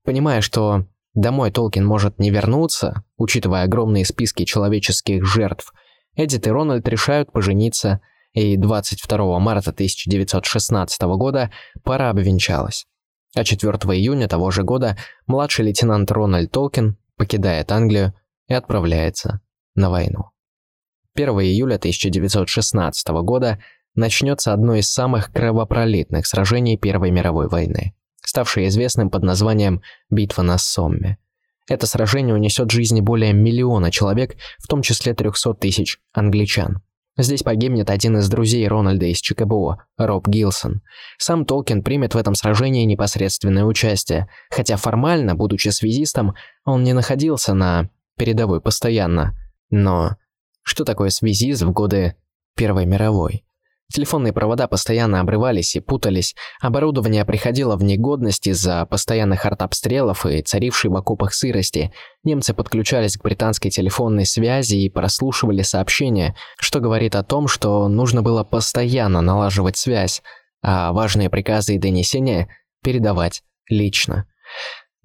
Понимая, 0.05 0.41
что 0.41 0.87
домой 1.15 1.53
Толкин 1.53 1.87
может 1.87 2.19
не 2.19 2.31
вернуться, 2.31 3.05
учитывая 3.17 3.63
огромные 3.63 4.05
списки 4.05 4.45
человеческих 4.45 5.25
жертв, 5.25 5.73
Эдит 6.17 6.47
и 6.47 6.51
Рональд 6.51 6.89
решают 6.89 7.31
пожениться, 7.31 8.01
и 8.37 8.59
22 8.59 9.39
марта 9.39 9.71
1916 9.71 11.03
года 11.17 11.51
пара 11.83 12.11
обвенчалась. 12.11 12.87
А 13.35 13.45
4 13.45 13.73
июня 13.73 14.29
того 14.29 14.51
же 14.51 14.63
года 14.63 14.99
младший 15.27 15.65
лейтенант 15.65 16.13
Рональд 16.13 16.53
Толкин 16.53 16.99
покидает 17.17 17.73
Англию 17.73 18.13
и 18.47 18.53
отправляется 18.53 19.41
на 19.75 19.89
войну. 19.89 20.33
1 21.15 21.31
июля 21.31 21.77
1916 21.77 23.09
года 23.23 23.59
начнется 23.95 24.53
одно 24.53 24.75
из 24.75 24.91
самых 24.91 25.33
кровопролитных 25.33 26.27
сражений 26.27 26.77
Первой 26.77 27.11
мировой 27.11 27.49
войны, 27.49 27.95
ставшее 28.23 28.69
известным 28.69 29.09
под 29.09 29.23
названием 29.23 29.81
«Битва 30.11 30.43
на 30.43 30.59
Сомме». 30.59 31.17
Это 31.69 31.87
сражение 31.87 32.35
унесет 32.35 32.71
жизни 32.71 33.01
более 33.01 33.33
миллиона 33.33 33.91
человек, 33.91 34.37
в 34.59 34.69
том 34.69 34.83
числе 34.83 35.15
300 35.15 35.55
тысяч 35.55 35.99
англичан. 36.13 36.83
Здесь 37.19 37.43
погибнет 37.43 37.89
один 37.89 38.19
из 38.19 38.29
друзей 38.29 38.69
Рональда 38.69 39.07
из 39.07 39.21
ЧКБО, 39.21 39.83
Роб 39.97 40.29
Гилсон. 40.29 40.83
Сам 41.17 41.47
Толкин 41.47 41.83
примет 41.83 42.15
в 42.15 42.19
этом 42.19 42.35
сражении 42.35 42.85
непосредственное 42.85 43.65
участие, 43.65 44.29
хотя 44.51 44.77
формально, 44.77 45.35
будучи 45.35 45.69
связистом, 45.71 46.35
он 46.65 46.85
не 46.85 46.93
находился 46.93 47.55
на 47.55 47.89
передовой 48.19 48.61
постоянно. 48.61 49.35
Но 49.71 50.17
что 50.63 50.85
такое 50.85 51.09
связист 51.09 51.63
в 51.63 51.73
годы 51.73 52.17
Первой 52.55 52.85
мировой? 52.85 53.45
Телефонные 53.93 54.33
провода 54.33 54.67
постоянно 54.67 55.21
обрывались 55.21 55.77
и 55.77 55.81
путались, 55.81 56.35
оборудование 56.61 57.25
приходило 57.25 57.77
в 57.77 57.85
негодность 57.85 58.49
из-за 58.49 58.85
постоянных 58.87 59.47
артобстрелов 59.47 60.27
и 60.27 60.43
царившей 60.43 60.91
в 60.91 60.97
окопах 60.97 61.33
сырости. 61.33 61.93
Немцы 62.25 62.53
подключались 62.53 63.17
к 63.17 63.23
британской 63.23 63.71
телефонной 63.71 64.27
связи 64.27 64.75
и 64.77 64.91
прослушивали 64.91 65.63
сообщения, 65.63 66.35
что 66.59 66.81
говорит 66.81 67.15
о 67.15 67.23
том, 67.23 67.47
что 67.47 67.87
нужно 67.87 68.23
было 68.23 68.43
постоянно 68.43 69.21
налаживать 69.21 69.77
связь, 69.77 70.21
а 70.63 70.93
важные 70.93 71.31
приказы 71.31 71.77
и 71.77 71.79
донесения 71.79 72.49
передавать 72.83 73.45
лично. 73.69 74.27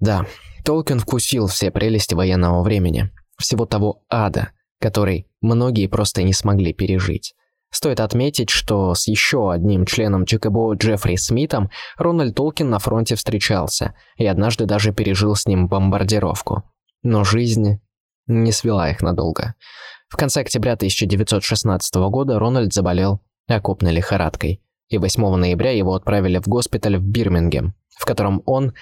Да, 0.00 0.26
Толкин 0.64 0.98
вкусил 0.98 1.46
все 1.46 1.70
прелести 1.70 2.14
военного 2.14 2.64
времени, 2.64 3.10
всего 3.38 3.64
того 3.64 4.02
ада, 4.10 4.50
который 4.80 5.28
многие 5.40 5.86
просто 5.86 6.24
не 6.24 6.32
смогли 6.32 6.72
пережить. 6.72 7.34
Стоит 7.72 8.00
отметить, 8.00 8.50
что 8.50 8.94
с 8.94 9.08
еще 9.08 9.50
одним 9.50 9.86
членом 9.86 10.26
ЧКБО 10.26 10.74
Джеффри 10.74 11.16
Смитом 11.16 11.70
Рональд 11.96 12.34
Толкин 12.34 12.68
на 12.68 12.78
фронте 12.78 13.14
встречался 13.14 13.94
и 14.16 14.26
однажды 14.26 14.66
даже 14.66 14.92
пережил 14.92 15.34
с 15.34 15.46
ним 15.46 15.68
бомбардировку. 15.68 16.64
Но 17.02 17.24
жизнь 17.24 17.80
не 18.26 18.52
свела 18.52 18.90
их 18.90 19.00
надолго. 19.00 19.54
В 20.08 20.16
конце 20.16 20.42
октября 20.42 20.74
1916 20.74 21.94
года 22.10 22.38
Рональд 22.38 22.74
заболел 22.74 23.22
окопной 23.48 23.92
лихорадкой, 23.92 24.62
и 24.88 24.98
8 24.98 25.34
ноября 25.36 25.70
его 25.70 25.94
отправили 25.94 26.38
в 26.38 26.48
госпиталь 26.48 26.98
в 26.98 27.02
Бирмингем, 27.02 27.74
в 27.98 28.04
котором 28.04 28.42
он 28.44 28.74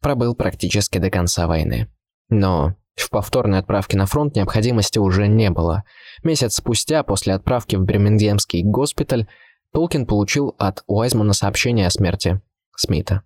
пробыл 0.00 0.36
практически 0.36 0.98
до 0.98 1.10
конца 1.10 1.48
войны. 1.48 1.88
Но 2.28 2.76
в 3.00 3.10
повторной 3.10 3.58
отправке 3.58 3.96
на 3.96 4.06
фронт 4.06 4.36
необходимости 4.36 4.98
уже 4.98 5.28
не 5.28 5.50
было. 5.50 5.84
Месяц 6.22 6.56
спустя, 6.56 7.02
после 7.02 7.34
отправки 7.34 7.76
в 7.76 7.82
Бирмингемский 7.82 8.62
госпиталь, 8.62 9.26
Толкин 9.72 10.06
получил 10.06 10.54
от 10.58 10.82
Уайзмана 10.86 11.32
сообщение 11.32 11.86
о 11.86 11.90
смерти 11.90 12.40
Смита. 12.76 13.22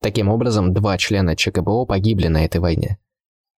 Таким 0.00 0.28
образом, 0.28 0.72
два 0.72 0.96
члена 0.98 1.36
ЧКБО 1.36 1.84
погибли 1.84 2.28
на 2.28 2.44
этой 2.44 2.60
войне. 2.60 2.98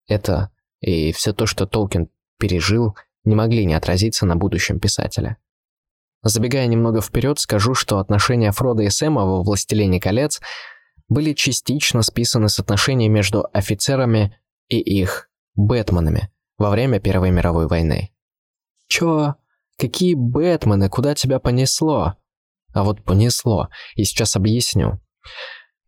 Это 0.07 0.51
и 0.81 1.13
все 1.13 1.33
то, 1.33 1.47
что 1.47 1.67
Толкин 1.67 2.09
пережил, 2.39 2.97
не 3.25 3.35
могли 3.35 3.65
не 3.65 3.75
отразиться 3.75 4.27
на 4.27 4.37
будущем 4.37 4.81
писателя. 4.81 5.37
Забегая 6.23 6.67
немного 6.67 7.01
вперед, 7.01 7.39
скажу, 7.39 7.75
что 7.75 7.99
отношения 7.99 8.53
Фрода 8.53 8.83
и 8.83 8.91
Сэма 8.91 9.25
во 9.25 9.43
«Властелине 9.43 10.01
колец» 10.01 10.41
были 11.09 11.33
частично 11.33 12.03
списаны 12.03 12.49
с 12.49 12.59
отношений 12.59 13.09
между 13.09 13.47
офицерами 13.53 14.39
и 14.69 14.79
их 14.79 15.30
Бэтменами 15.55 16.31
во 16.59 16.71
время 16.71 17.01
Первой 17.01 17.31
мировой 17.31 17.67
войны. 17.67 18.11
Чё? 18.87 19.35
Какие 19.79 20.15
Бэтмены? 20.15 20.89
Куда 20.89 21.15
тебя 21.15 21.39
понесло? 21.41 22.17
А 22.73 22.85
вот 22.85 23.03
понесло, 23.03 23.69
и 23.95 24.05
сейчас 24.05 24.37
объясню. 24.37 25.01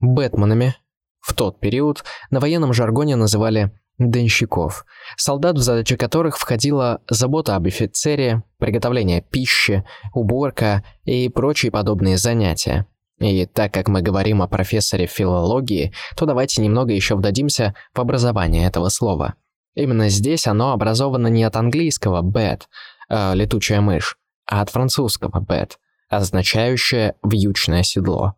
Бэтменами 0.00 0.74
в 1.20 1.34
тот 1.34 1.60
период 1.60 2.04
на 2.30 2.40
военном 2.40 2.72
жаргоне 2.72 3.16
называли 3.16 3.70
денщиков, 3.98 4.84
солдат, 5.16 5.56
в 5.56 5.60
задачи 5.60 5.96
которых 5.96 6.38
входила 6.38 7.00
забота 7.08 7.56
об 7.56 7.66
офицере, 7.66 8.42
приготовление 8.58 9.22
пищи, 9.22 9.84
уборка 10.12 10.84
и 11.04 11.28
прочие 11.28 11.70
подобные 11.70 12.16
занятия. 12.16 12.86
И 13.18 13.46
так 13.46 13.72
как 13.72 13.88
мы 13.88 14.02
говорим 14.02 14.42
о 14.42 14.48
профессоре 14.48 15.06
филологии, 15.06 15.92
то 16.16 16.26
давайте 16.26 16.60
немного 16.62 16.92
еще 16.92 17.14
вдадимся 17.14 17.74
в 17.94 18.00
образование 18.00 18.66
этого 18.66 18.88
слова. 18.88 19.34
Именно 19.74 20.08
здесь 20.08 20.46
оно 20.46 20.72
образовано 20.72 21.28
не 21.28 21.44
от 21.44 21.56
английского 21.56 22.22
bed, 22.22 22.62
э, 23.08 23.34
летучая 23.34 23.80
мышь, 23.80 24.16
а 24.46 24.60
от 24.60 24.70
французского 24.70 25.40
bed, 25.42 25.72
означающее 26.08 27.14
вьючное 27.22 27.82
седло. 27.82 28.34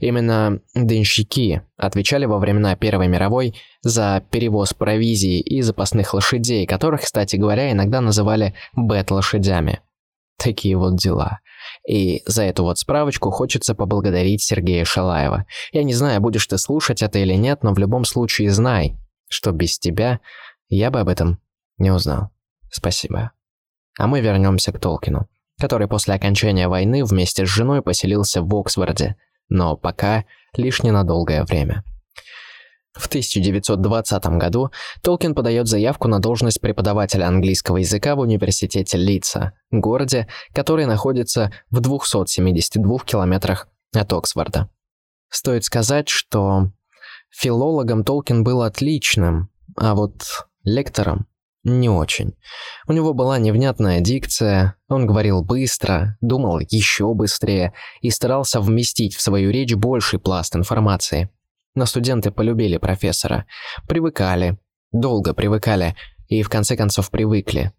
Именно 0.00 0.60
денщики 0.74 1.62
отвечали 1.76 2.26
во 2.26 2.38
времена 2.38 2.76
Первой 2.76 3.08
мировой 3.08 3.54
за 3.82 4.22
перевоз 4.30 4.72
провизии 4.74 5.40
и 5.40 5.62
запасных 5.62 6.14
лошадей, 6.14 6.66
которых, 6.66 7.02
кстати 7.02 7.36
говоря, 7.36 7.72
иногда 7.72 8.00
называли 8.00 8.54
бет-лошадями. 8.76 9.80
Такие 10.38 10.76
вот 10.76 10.96
дела. 10.96 11.40
И 11.88 12.22
за 12.26 12.42
эту 12.42 12.64
вот 12.64 12.78
справочку 12.78 13.30
хочется 13.30 13.74
поблагодарить 13.74 14.42
Сергея 14.42 14.84
Шалаева. 14.84 15.46
Я 15.72 15.82
не 15.84 15.94
знаю, 15.94 16.20
будешь 16.20 16.46
ты 16.46 16.58
слушать 16.58 17.02
это 17.02 17.18
или 17.18 17.34
нет, 17.34 17.62
но 17.62 17.72
в 17.72 17.78
любом 17.78 18.04
случае 18.04 18.50
знай, 18.50 18.96
что 19.28 19.52
без 19.52 19.78
тебя 19.78 20.20
я 20.68 20.90
бы 20.90 21.00
об 21.00 21.08
этом 21.08 21.40
не 21.78 21.90
узнал. 21.90 22.30
Спасибо. 22.70 23.32
А 23.98 24.06
мы 24.06 24.20
вернемся 24.20 24.72
к 24.72 24.80
Толкину, 24.80 25.28
который 25.60 25.88
после 25.88 26.14
окончания 26.14 26.68
войны 26.68 27.04
вместе 27.04 27.46
с 27.46 27.48
женой 27.48 27.82
поселился 27.82 28.42
в 28.42 28.54
Оксфорде, 28.54 29.16
но 29.48 29.76
пока 29.76 30.24
лишь 30.56 30.82
ненадолгое 30.82 31.44
время. 31.44 31.84
В 32.92 33.06
1920 33.08 34.26
году 34.38 34.70
Толкин 35.02 35.34
подает 35.34 35.66
заявку 35.66 36.06
на 36.06 36.20
должность 36.20 36.60
преподавателя 36.60 37.26
английского 37.26 37.78
языка 37.78 38.14
в 38.14 38.20
университете 38.20 38.96
Лидса, 38.96 39.52
городе, 39.72 40.28
который 40.54 40.86
находится 40.86 41.52
в 41.70 41.80
272 41.80 42.98
километрах 43.00 43.68
от 43.92 44.12
Оксфорда. 44.12 44.70
Стоит 45.28 45.64
сказать, 45.64 46.08
что 46.08 46.70
филологом 47.30 48.04
Толкин 48.04 48.44
был 48.44 48.62
отличным, 48.62 49.50
а 49.76 49.96
вот 49.96 50.22
лектором 50.64 51.26
не 51.64 51.88
очень. 51.88 52.34
У 52.86 52.92
него 52.92 53.14
была 53.14 53.38
невнятная 53.38 54.00
дикция, 54.00 54.76
он 54.88 55.06
говорил 55.06 55.42
быстро, 55.42 56.16
думал 56.20 56.60
еще 56.60 57.12
быстрее 57.14 57.72
и 58.02 58.10
старался 58.10 58.60
вместить 58.60 59.14
в 59.14 59.22
свою 59.22 59.50
речь 59.50 59.74
больший 59.74 60.18
пласт 60.18 60.54
информации. 60.54 61.30
Но 61.74 61.86
студенты 61.86 62.30
полюбили 62.30 62.76
профессора, 62.76 63.46
привыкали, 63.88 64.58
долго 64.92 65.32
привыкали 65.32 65.96
и 66.28 66.42
в 66.42 66.50
конце 66.50 66.76
концов 66.76 67.10
привыкли. 67.10 67.72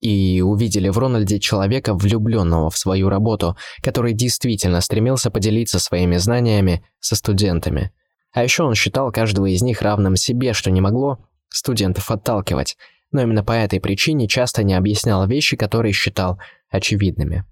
И 0.00 0.42
увидели 0.42 0.88
в 0.88 0.98
Рональде 0.98 1.40
человека, 1.40 1.94
влюбленного 1.94 2.70
в 2.70 2.78
свою 2.78 3.08
работу, 3.08 3.56
который 3.82 4.12
действительно 4.12 4.80
стремился 4.80 5.30
поделиться 5.30 5.78
своими 5.78 6.16
знаниями 6.18 6.84
со 7.00 7.16
студентами. 7.16 7.92
А 8.32 8.44
еще 8.44 8.62
он 8.64 8.74
считал 8.74 9.10
каждого 9.10 9.46
из 9.46 9.62
них 9.62 9.82
равным 9.82 10.14
себе, 10.14 10.52
что 10.52 10.70
не 10.70 10.80
могло 10.80 11.18
студентов 11.48 12.10
отталкивать, 12.10 12.76
но 13.10 13.22
именно 13.22 13.42
по 13.42 13.52
этой 13.52 13.80
причине 13.80 14.28
часто 14.28 14.62
не 14.62 14.74
объяснял 14.74 15.26
вещи, 15.26 15.56
которые 15.56 15.92
считал 15.92 16.38
очевидными. 16.70 17.44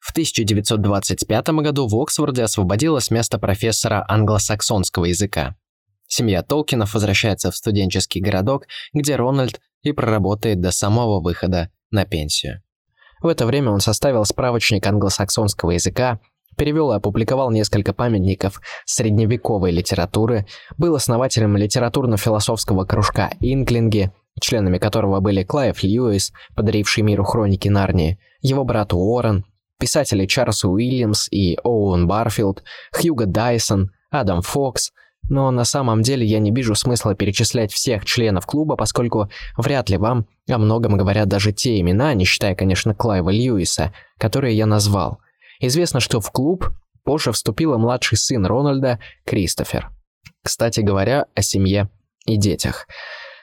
В 0.00 0.12
1925 0.12 1.48
году 1.48 1.86
в 1.86 1.94
Оксфорде 1.94 2.42
освободилось 2.42 3.10
место 3.10 3.38
профессора 3.38 4.04
англосаксонского 4.08 5.06
языка. 5.06 5.56
Семья 6.06 6.42
Толкинов 6.42 6.94
возвращается 6.94 7.50
в 7.50 7.56
студенческий 7.56 8.20
городок, 8.20 8.66
где 8.92 9.16
Рональд 9.16 9.60
и 9.82 9.92
проработает 9.92 10.60
до 10.60 10.70
самого 10.70 11.20
выхода 11.20 11.70
на 11.90 12.04
пенсию. 12.04 12.62
В 13.22 13.28
это 13.28 13.46
время 13.46 13.70
он 13.70 13.80
составил 13.80 14.24
справочник 14.24 14.86
англосаксонского 14.86 15.72
языка, 15.72 16.18
перевел 16.60 16.92
и 16.92 16.96
опубликовал 16.96 17.50
несколько 17.50 17.94
памятников 17.94 18.60
средневековой 18.84 19.70
литературы, 19.70 20.44
был 20.76 20.94
основателем 20.94 21.56
литературно-философского 21.56 22.84
кружка 22.84 23.30
«Инклинги», 23.40 24.12
членами 24.42 24.76
которого 24.76 25.20
были 25.20 25.42
Клайв 25.42 25.82
Льюис, 25.82 26.32
подаривший 26.54 27.02
миру 27.02 27.24
хроники 27.24 27.68
Нарнии, 27.68 28.18
его 28.42 28.64
брат 28.64 28.92
Уоррен, 28.92 29.46
писатели 29.78 30.26
Чарльз 30.26 30.62
Уильямс 30.66 31.28
и 31.30 31.56
Оуэн 31.64 32.06
Барфилд, 32.06 32.62
Хьюго 32.92 33.24
Дайсон, 33.24 33.92
Адам 34.10 34.42
Фокс, 34.42 34.92
но 35.30 35.50
на 35.50 35.64
самом 35.64 36.02
деле 36.02 36.26
я 36.26 36.40
не 36.40 36.50
вижу 36.50 36.74
смысла 36.74 37.14
перечислять 37.14 37.72
всех 37.72 38.04
членов 38.04 38.44
клуба, 38.44 38.76
поскольку 38.76 39.30
вряд 39.56 39.88
ли 39.88 39.96
вам 39.96 40.26
о 40.46 40.58
многом 40.58 40.98
говорят 40.98 41.26
даже 41.26 41.52
те 41.52 41.80
имена, 41.80 42.12
не 42.12 42.26
считая, 42.26 42.54
конечно, 42.54 42.94
Клайва 42.94 43.30
Льюиса, 43.30 43.94
которые 44.18 44.54
я 44.58 44.66
назвал– 44.66 45.20
Известно, 45.60 46.00
что 46.00 46.20
в 46.20 46.30
клуб 46.30 46.70
позже 47.04 47.32
вступил 47.32 47.78
младший 47.78 48.18
сын 48.18 48.44
Рональда 48.44 48.98
Кристофер. 49.24 49.90
Кстати 50.42 50.80
говоря, 50.80 51.26
о 51.34 51.42
семье 51.42 51.90
и 52.26 52.36
детях. 52.36 52.86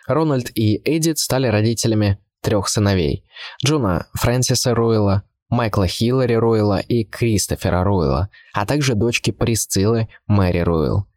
Рональд 0.07 0.49
и 0.55 0.81
Эдит 0.83 1.19
стали 1.19 1.47
родителями 1.47 2.19
трех 2.41 2.69
сыновей. 2.69 3.23
Джона 3.63 4.07
Фрэнсиса 4.13 4.73
Ройла, 4.73 5.23
Майкла 5.49 5.87
Хиллари 5.87 6.33
Ройла 6.33 6.79
и 6.79 7.03
Кристофера 7.03 7.83
Ройла, 7.83 8.29
а 8.53 8.65
также 8.65 8.95
дочки 8.95 9.31
Присциллы 9.31 10.07
Мэри 10.27 10.59
Ройл. 10.59 11.07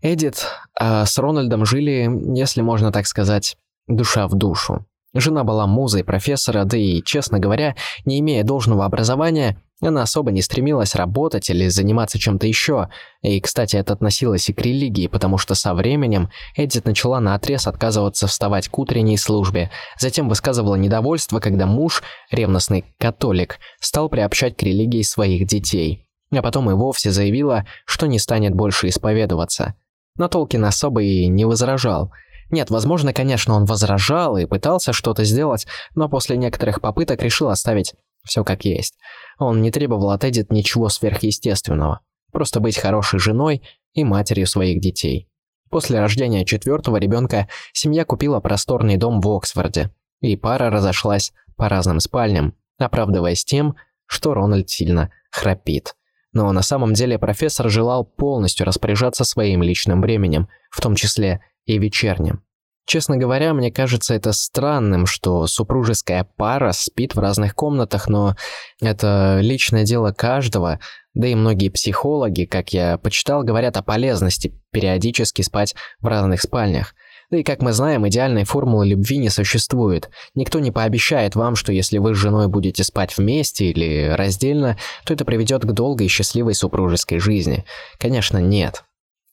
Эдит 0.00 0.46
э, 0.80 1.04
с 1.04 1.18
Рональдом 1.18 1.66
жили, 1.66 2.08
если 2.36 2.62
можно 2.62 2.92
так 2.92 3.06
сказать, 3.06 3.56
душа 3.88 4.28
в 4.28 4.34
душу. 4.34 4.86
Жена 5.12 5.44
была 5.44 5.66
музой 5.66 6.04
профессора, 6.04 6.64
да 6.64 6.76
и, 6.76 7.02
честно 7.02 7.38
говоря, 7.38 7.74
не 8.04 8.20
имея 8.20 8.44
должного 8.44 8.84
образования, 8.84 9.60
она 9.80 10.02
особо 10.02 10.30
не 10.32 10.40
стремилась 10.40 10.94
работать 10.94 11.50
или 11.50 11.68
заниматься 11.68 12.18
чем-то 12.18 12.46
еще. 12.46 12.88
И, 13.20 13.40
кстати, 13.40 13.76
это 13.76 13.92
относилось 13.92 14.48
и 14.48 14.54
к 14.54 14.60
религии, 14.62 15.06
потому 15.06 15.36
что 15.36 15.54
со 15.54 15.74
временем 15.74 16.30
Эдит 16.56 16.86
начала 16.86 17.20
наотрез 17.20 17.66
отказываться 17.66 18.26
вставать 18.26 18.68
к 18.68 18.78
утренней 18.78 19.18
службе. 19.18 19.70
Затем 19.98 20.28
высказывала 20.28 20.76
недовольство, 20.76 21.40
когда 21.40 21.66
муж, 21.66 22.02
ревностный 22.30 22.84
католик, 22.98 23.58
стал 23.80 24.08
приобщать 24.08 24.56
к 24.56 24.62
религии 24.62 25.02
своих 25.02 25.46
детей. 25.46 26.06
А 26.32 26.42
потом 26.42 26.70
и 26.70 26.74
вовсе 26.74 27.10
заявила, 27.10 27.66
что 27.84 28.06
не 28.06 28.18
станет 28.18 28.54
больше 28.54 28.88
исповедоваться. 28.88 29.74
Но 30.16 30.28
Толкин 30.28 30.64
особо 30.64 31.02
и 31.02 31.26
не 31.26 31.44
возражал– 31.44 32.12
нет, 32.50 32.70
возможно, 32.70 33.12
конечно, 33.12 33.54
он 33.54 33.64
возражал 33.64 34.36
и 34.36 34.46
пытался 34.46 34.92
что-то 34.92 35.24
сделать, 35.24 35.66
но 35.94 36.08
после 36.08 36.36
некоторых 36.36 36.80
попыток 36.80 37.20
решил 37.22 37.48
оставить 37.48 37.94
все 38.26 38.44
как 38.44 38.64
есть. 38.64 38.94
Он 39.38 39.62
не 39.62 39.70
требовал 39.70 40.10
от 40.10 40.24
Эдит 40.24 40.52
ничего 40.52 40.88
сверхъестественного. 40.88 42.00
Просто 42.32 42.60
быть 42.60 42.78
хорошей 42.78 43.18
женой 43.18 43.62
и 43.94 44.04
матерью 44.04 44.46
своих 44.46 44.80
детей. 44.80 45.28
После 45.70 46.00
рождения 46.00 46.44
четвертого 46.44 46.96
ребенка 46.96 47.48
семья 47.72 48.04
купила 48.04 48.40
просторный 48.40 48.96
дом 48.96 49.20
в 49.20 49.28
Оксфорде, 49.28 49.90
и 50.20 50.36
пара 50.36 50.70
разошлась 50.70 51.32
по 51.56 51.68
разным 51.68 52.00
спальням, 52.00 52.54
оправдываясь 52.78 53.44
тем, 53.44 53.76
что 54.06 54.34
Рональд 54.34 54.70
сильно 54.70 55.10
храпит. 55.30 55.96
Но 56.32 56.52
на 56.52 56.62
самом 56.62 56.92
деле 56.92 57.18
профессор 57.18 57.70
желал 57.70 58.04
полностью 58.04 58.66
распоряжаться 58.66 59.24
своим 59.24 59.62
личным 59.62 60.02
временем, 60.02 60.48
в 60.70 60.80
том 60.80 60.94
числе 60.94 61.40
и 61.64 61.78
вечерним. 61.78 62.42
Честно 62.86 63.16
говоря, 63.16 63.52
мне 63.52 63.72
кажется 63.72 64.14
это 64.14 64.32
странным, 64.32 65.06
что 65.06 65.48
супружеская 65.48 66.24
пара 66.36 66.70
спит 66.70 67.16
в 67.16 67.18
разных 67.18 67.56
комнатах, 67.56 68.08
но 68.08 68.36
это 68.80 69.40
личное 69.42 69.84
дело 69.84 70.12
каждого, 70.12 70.78
да 71.12 71.26
и 71.26 71.34
многие 71.34 71.68
психологи, 71.68 72.44
как 72.44 72.72
я 72.72 72.96
почитал, 72.98 73.42
говорят 73.42 73.76
о 73.76 73.82
полезности 73.82 74.54
периодически 74.70 75.42
спать 75.42 75.74
в 75.98 76.06
разных 76.06 76.40
спальнях. 76.42 76.94
Да 77.28 77.38
и 77.38 77.42
как 77.42 77.60
мы 77.60 77.72
знаем, 77.72 78.06
идеальной 78.06 78.44
формулы 78.44 78.86
любви 78.86 79.16
не 79.16 79.30
существует. 79.30 80.08
Никто 80.36 80.60
не 80.60 80.70
пообещает 80.70 81.34
вам, 81.34 81.56
что 81.56 81.72
если 81.72 81.98
вы 81.98 82.14
с 82.14 82.18
женой 82.18 82.46
будете 82.46 82.84
спать 82.84 83.18
вместе 83.18 83.70
или 83.70 84.10
раздельно, 84.14 84.78
то 85.04 85.12
это 85.12 85.24
приведет 85.24 85.64
к 85.64 85.72
долгой 85.72 86.06
и 86.06 86.10
счастливой 86.10 86.54
супружеской 86.54 87.18
жизни. 87.18 87.64
Конечно, 87.98 88.38
нет. 88.38 88.84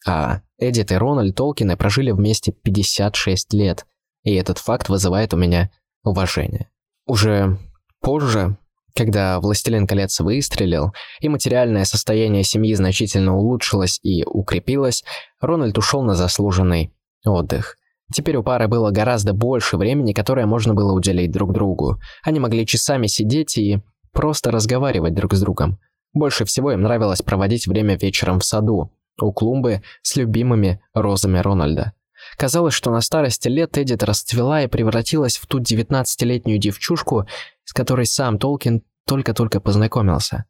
А 0.06 0.42
Эдит 0.58 0.92
и 0.92 0.96
Рональд 0.96 1.36
Толкины 1.36 1.78
прожили 1.78 2.12
вместе 2.12 2.52
56 2.52 3.54
лет, 3.54 3.86
и 4.24 4.34
этот 4.34 4.58
факт 4.58 4.90
вызывает 4.90 5.34
у 5.34 5.38
меня 5.38 5.72
уважение. 6.04 6.70
Уже 7.06 7.58
позже, 8.02 8.58
когда 8.96 9.40
«Властелин 9.40 9.88
колец» 9.88 10.20
выстрелил, 10.20 10.94
и 11.20 11.30
материальное 11.30 11.86
состояние 11.86 12.44
семьи 12.44 12.74
значительно 12.74 13.36
улучшилось 13.36 14.00
и 14.04 14.24
укрепилось, 14.26 15.04
Рональд 15.40 15.78
ушел 15.78 16.04
на 16.04 16.16
заслуженный 16.16 16.94
отдых. 17.26 17.78
Теперь 18.14 18.36
у 18.36 18.44
пары 18.44 18.68
было 18.68 18.92
гораздо 18.92 19.34
больше 19.34 19.78
времени, 19.78 20.14
которое 20.14 20.46
можно 20.46 20.74
было 20.74 20.94
уделить 20.94 21.32
друг 21.32 21.54
другу. 21.54 22.00
Они 22.24 22.40
могли 22.40 22.66
часами 22.66 23.08
сидеть 23.08 23.58
и 23.58 23.82
просто 24.12 24.52
разговаривать 24.52 25.16
друг 25.16 25.34
с 25.34 25.42
другом. 25.42 25.80
Больше 26.14 26.46
всего 26.46 26.72
им 26.72 26.82
нравилось 26.82 27.22
проводить 27.22 27.66
время 27.66 27.98
вечером 27.98 28.40
в 28.40 28.46
саду, 28.46 28.92
у 29.20 29.32
клумбы 29.32 29.84
с 30.02 30.16
любимыми 30.16 30.82
розами 30.94 31.40
Рональда. 31.40 31.94
Казалось, 32.38 32.74
что 32.74 32.92
на 32.92 33.02
старости 33.02 33.48
лет 33.48 33.78
Эдит 33.78 34.04
расцвела 34.04 34.62
и 34.64 34.68
превратилась 34.68 35.38
в 35.38 35.46
ту 35.46 35.60
19-летнюю 35.60 36.58
девчушку, 36.58 37.28
с 37.66 37.74
которой 37.74 38.06
сам 38.06 38.40
Толкин 38.40 38.84
только-только 39.06 39.60
познакомился. 39.60 40.46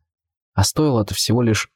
А 0.53 0.63
стоило 0.63 1.01
это 1.01 1.13
всего 1.13 1.41
лишь 1.41 1.69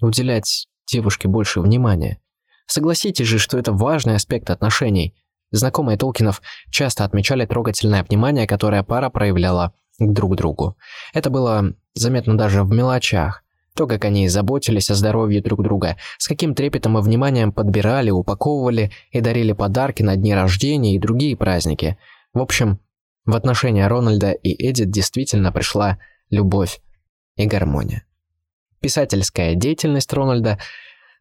уделять 0.00 0.68
девушке 0.86 1.28
больше 1.28 1.60
внимания. 1.60 2.20
Согласитесь 2.66 3.26
же, 3.26 3.38
что 3.38 3.58
это 3.58 3.72
важный 3.72 4.14
аспект 4.14 4.50
отношений. 4.50 5.16
Знакомые 5.50 5.98
Толкинов 5.98 6.40
часто 6.70 7.04
отмечали 7.04 7.44
трогательное 7.44 8.04
внимание, 8.04 8.46
которое 8.46 8.84
пара 8.84 9.10
проявляла 9.10 9.74
друг 9.98 10.36
другу. 10.36 10.76
Это 11.12 11.30
было 11.30 11.74
заметно 11.94 12.38
даже 12.38 12.62
в 12.62 12.70
мелочах. 12.70 13.42
То, 13.80 13.86
как 13.86 14.04
они 14.04 14.28
заботились 14.28 14.90
о 14.90 14.94
здоровье 14.94 15.40
друг 15.40 15.62
друга, 15.62 15.96
с 16.18 16.28
каким 16.28 16.54
трепетом 16.54 16.98
и 16.98 17.00
вниманием 17.00 17.50
подбирали, 17.50 18.10
упаковывали 18.10 18.92
и 19.10 19.22
дарили 19.22 19.54
подарки 19.54 20.02
на 20.02 20.16
дни 20.16 20.34
рождения 20.34 20.96
и 20.96 20.98
другие 20.98 21.34
праздники. 21.34 21.96
В 22.34 22.40
общем, 22.40 22.78
в 23.24 23.34
отношения 23.34 23.86
Рональда 23.86 24.32
и 24.32 24.52
Эдит 24.70 24.90
действительно 24.90 25.50
пришла 25.50 25.98
любовь 26.28 26.82
и 27.36 27.46
гармония. 27.46 28.04
Писательская 28.82 29.54
деятельность 29.54 30.12
Рональда 30.12 30.58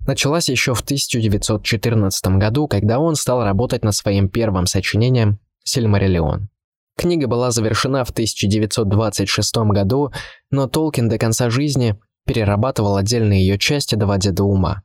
началась 0.05 0.49
еще 0.49 0.73
в 0.73 0.81
1914 0.81 2.27
году, 2.39 2.67
когда 2.67 2.99
он 2.99 3.15
стал 3.15 3.41
работать 3.45 3.85
над 3.85 3.95
своим 3.95 4.27
первым 4.27 4.65
сочинением 4.65 5.39
«Сильмариллион». 5.63 6.49
Книга 6.97 7.27
была 7.27 7.51
завершена 7.51 8.03
в 8.03 8.09
1926 8.09 9.55
году, 9.69 10.11
но 10.51 10.67
Толкин 10.67 11.07
до 11.07 11.17
конца 11.17 11.49
жизни 11.49 11.97
перерабатывал 12.29 12.95
отдельные 12.95 13.41
ее 13.41 13.57
части, 13.57 13.95
доводя 13.95 14.29
до 14.29 14.43
ума. 14.43 14.83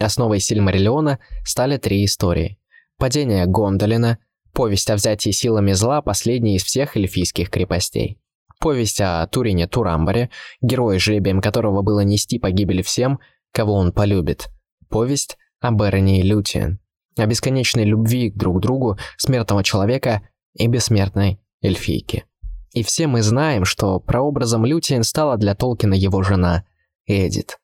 Основой 0.00 0.40
Сильмариллиона 0.40 1.20
стали 1.44 1.76
три 1.76 2.04
истории. 2.04 2.58
Падение 2.98 3.46
Гондолина, 3.46 4.18
повесть 4.52 4.90
о 4.90 4.96
взятии 4.96 5.30
силами 5.30 5.70
зла 5.70 6.02
последней 6.02 6.56
из 6.56 6.64
всех 6.64 6.96
эльфийских 6.96 7.48
крепостей. 7.48 8.18
Повесть 8.58 9.00
о 9.00 9.24
Турине 9.28 9.68
Турамбаре, 9.68 10.30
герое, 10.60 10.98
жребием 10.98 11.40
которого 11.40 11.82
было 11.82 12.00
нести 12.00 12.40
погибель 12.40 12.82
всем, 12.82 13.20
кого 13.52 13.74
он 13.74 13.92
полюбит. 13.92 14.48
Повесть 14.88 15.38
о 15.60 15.70
Бероне 15.70 16.18
и 16.18 16.22
Лютиен, 16.24 16.80
о 17.16 17.24
бесконечной 17.24 17.84
любви 17.84 18.32
друг 18.32 18.60
другу 18.60 18.98
смертного 19.16 19.62
человека 19.62 20.22
и 20.54 20.66
бессмертной 20.66 21.38
эльфийки. 21.62 22.24
И 22.72 22.82
все 22.82 23.06
мы 23.06 23.22
знаем, 23.22 23.64
что 23.64 24.00
прообразом 24.00 24.66
Лютиен 24.66 25.04
стала 25.04 25.36
для 25.36 25.54
Толкина 25.54 25.94
его 25.94 26.24
жена 26.24 26.64
Эдит. 27.10 27.58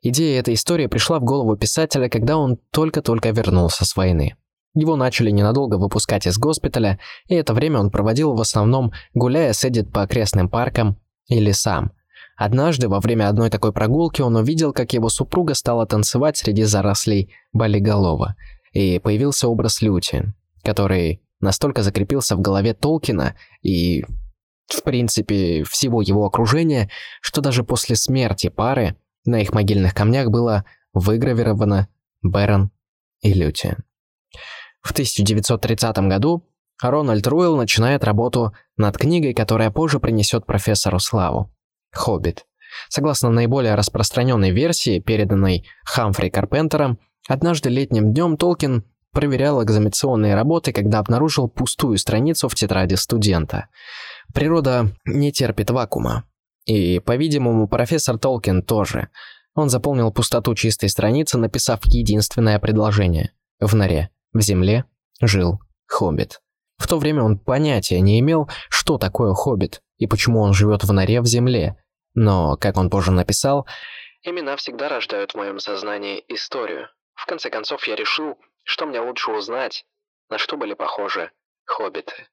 Идея 0.00 0.40
этой 0.40 0.54
истории 0.54 0.86
пришла 0.86 1.18
в 1.18 1.24
голову 1.24 1.56
писателя, 1.56 2.08
когда 2.08 2.36
он 2.36 2.58
только-только 2.70 3.30
вернулся 3.30 3.84
с 3.84 3.96
войны. 3.96 4.36
Его 4.74 4.96
начали 4.96 5.30
ненадолго 5.30 5.74
выпускать 5.76 6.26
из 6.26 6.38
госпиталя, 6.38 6.98
и 7.26 7.34
это 7.34 7.52
время 7.52 7.80
он 7.80 7.90
проводил 7.90 8.34
в 8.34 8.40
основном, 8.40 8.92
гуляя 9.12 9.52
с 9.52 9.64
Эдит 9.64 9.92
по 9.92 10.02
окрестным 10.02 10.48
паркам 10.48 10.98
и 11.26 11.40
лесам. 11.40 11.92
Однажды, 12.36 12.88
во 12.88 13.00
время 13.00 13.28
одной 13.28 13.50
такой 13.50 13.72
прогулки, 13.72 14.22
он 14.22 14.36
увидел, 14.36 14.72
как 14.72 14.92
его 14.92 15.08
супруга 15.08 15.54
стала 15.54 15.86
танцевать 15.86 16.36
среди 16.36 16.62
зарослей 16.62 17.34
болиголова, 17.52 18.36
и 18.72 19.00
появился 19.00 19.48
образ 19.48 19.82
Лютин, 19.82 20.34
который 20.62 21.20
настолько 21.40 21.82
закрепился 21.82 22.36
в 22.36 22.40
голове 22.40 22.74
Толкина 22.74 23.34
и 23.62 24.04
в 24.68 24.82
принципе, 24.82 25.64
всего 25.64 26.02
его 26.02 26.26
окружения, 26.26 26.90
что 27.20 27.40
даже 27.40 27.64
после 27.64 27.96
смерти 27.96 28.48
пары 28.48 28.96
на 29.24 29.40
их 29.40 29.52
могильных 29.52 29.94
камнях 29.94 30.28
было 30.28 30.64
выгравировано 30.92 31.88
Бэрон 32.22 32.70
и 33.22 33.32
Люти. 33.32 33.76
В 34.82 34.92
1930 34.92 35.98
году 36.08 36.44
Рональд 36.80 37.26
Руэлл 37.26 37.56
начинает 37.56 38.04
работу 38.04 38.54
над 38.76 38.96
книгой, 38.96 39.34
которая 39.34 39.70
позже 39.70 39.98
принесет 39.98 40.46
профессору 40.46 40.98
славу– 41.00 41.52
«Хоббит». 41.92 42.46
Согласно 42.88 43.30
наиболее 43.30 43.74
распространенной 43.74 44.50
версии, 44.50 45.00
переданной 45.00 45.66
Хамфри 45.84 46.30
Карпентером, 46.30 46.98
однажды 47.26 47.70
летним 47.70 48.12
днем 48.12 48.36
Толкин 48.36 48.84
проверял 49.12 49.62
экзаменационные 49.64 50.34
работы, 50.34 50.72
когда 50.72 50.98
обнаружил 50.98 51.48
пустую 51.48 51.98
страницу 51.98 52.48
в 52.48 52.54
тетради 52.54 52.94
студента. 52.94 53.68
Природа 54.34 54.94
не 55.04 55.32
терпит 55.32 55.70
вакуума. 55.70 56.24
И, 56.64 56.98
по-видимому, 57.00 57.66
профессор 57.68 58.18
Толкин 58.18 58.62
тоже. 58.62 59.08
Он 59.54 59.70
заполнил 59.70 60.12
пустоту 60.12 60.54
чистой 60.54 60.88
страницы, 60.88 61.38
написав 61.38 61.80
единственное 61.84 62.58
предложение. 62.58 63.32
В 63.58 63.74
норе, 63.74 64.10
в 64.32 64.40
земле, 64.40 64.84
жил 65.20 65.60
хоббит. 65.86 66.40
В 66.76 66.86
то 66.86 66.98
время 66.98 67.22
он 67.24 67.38
понятия 67.38 68.00
не 68.00 68.20
имел, 68.20 68.48
что 68.68 68.98
такое 68.98 69.34
хоббит 69.34 69.82
и 69.96 70.06
почему 70.06 70.40
он 70.40 70.52
живет 70.52 70.84
в 70.84 70.92
норе 70.92 71.20
в 71.20 71.26
земле. 71.26 71.76
Но, 72.14 72.56
как 72.56 72.76
он 72.76 72.88
позже 72.88 73.10
написал, 73.10 73.66
«Имена 74.22 74.56
всегда 74.56 74.88
рождают 74.88 75.32
в 75.32 75.36
моем 75.36 75.58
сознании 75.58 76.24
историю, 76.28 76.88
В 77.14 77.26
конце 77.26 77.50
концов, 77.50 77.86
я 77.88 77.96
решил, 77.96 78.38
что 78.62 78.86
мне 78.86 79.00
лучше 79.00 79.32
узнать, 79.32 79.84
на 80.28 80.38
что 80.38 80.56
были 80.56 80.74
похожи 80.74 81.32
хоббиты. 81.64 82.28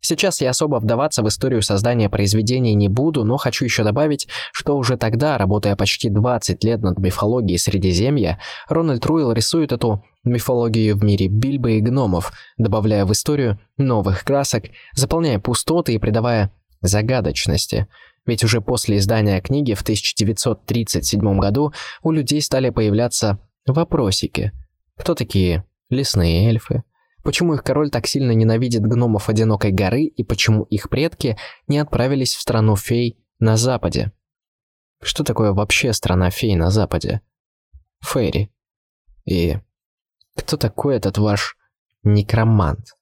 Сейчас 0.00 0.40
я 0.40 0.50
особо 0.50 0.76
вдаваться 0.76 1.22
в 1.22 1.28
историю 1.28 1.60
создания 1.60 2.08
произведений 2.08 2.74
не 2.74 2.88
буду, 2.88 3.24
но 3.24 3.36
хочу 3.36 3.64
еще 3.64 3.82
добавить, 3.82 4.28
что 4.52 4.76
уже 4.76 4.96
тогда, 4.96 5.38
работая 5.38 5.74
почти 5.76 6.08
20 6.08 6.62
лет 6.64 6.82
над 6.82 6.98
мифологией 6.98 7.58
Средиземья, 7.58 8.38
Рональд 8.68 9.04
Руэлл 9.04 9.32
рисует 9.32 9.72
эту 9.72 10.04
мифологию 10.24 10.96
в 10.96 11.02
мире 11.02 11.26
Бильбо 11.26 11.70
и 11.70 11.80
гномов, 11.80 12.32
добавляя 12.58 13.04
в 13.04 13.12
историю 13.12 13.58
новых 13.76 14.24
красок, 14.24 14.64
заполняя 14.94 15.40
пустоты 15.40 15.94
и 15.94 15.98
придавая 15.98 16.52
загадочности. 16.80 17.88
Ведь 18.24 18.44
уже 18.44 18.60
после 18.60 18.98
издания 18.98 19.40
книги 19.40 19.74
в 19.74 19.82
1937 19.82 21.38
году 21.38 21.72
у 22.02 22.12
людей 22.12 22.40
стали 22.40 22.70
появляться 22.70 23.38
вопросики. 23.66 24.52
Кто 24.96 25.14
такие 25.14 25.64
лесные 25.90 26.48
эльфы? 26.48 26.82
Почему 27.28 27.52
их 27.52 27.62
король 27.62 27.90
так 27.90 28.06
сильно 28.06 28.30
ненавидит 28.32 28.80
гномов 28.80 29.28
Одинокой 29.28 29.70
горы 29.70 30.04
и 30.04 30.24
почему 30.24 30.62
их 30.62 30.88
предки 30.88 31.36
не 31.66 31.76
отправились 31.76 32.34
в 32.34 32.40
страну 32.40 32.74
фей 32.74 33.22
на 33.38 33.58
западе? 33.58 34.12
Что 35.02 35.24
такое 35.24 35.52
вообще 35.52 35.92
страна 35.92 36.30
фей 36.30 36.56
на 36.56 36.70
западе? 36.70 37.20
Фейри. 38.00 38.50
И 39.26 39.58
кто 40.36 40.56
такой 40.56 40.96
этот 40.96 41.18
ваш 41.18 41.58
некромант? 42.02 42.96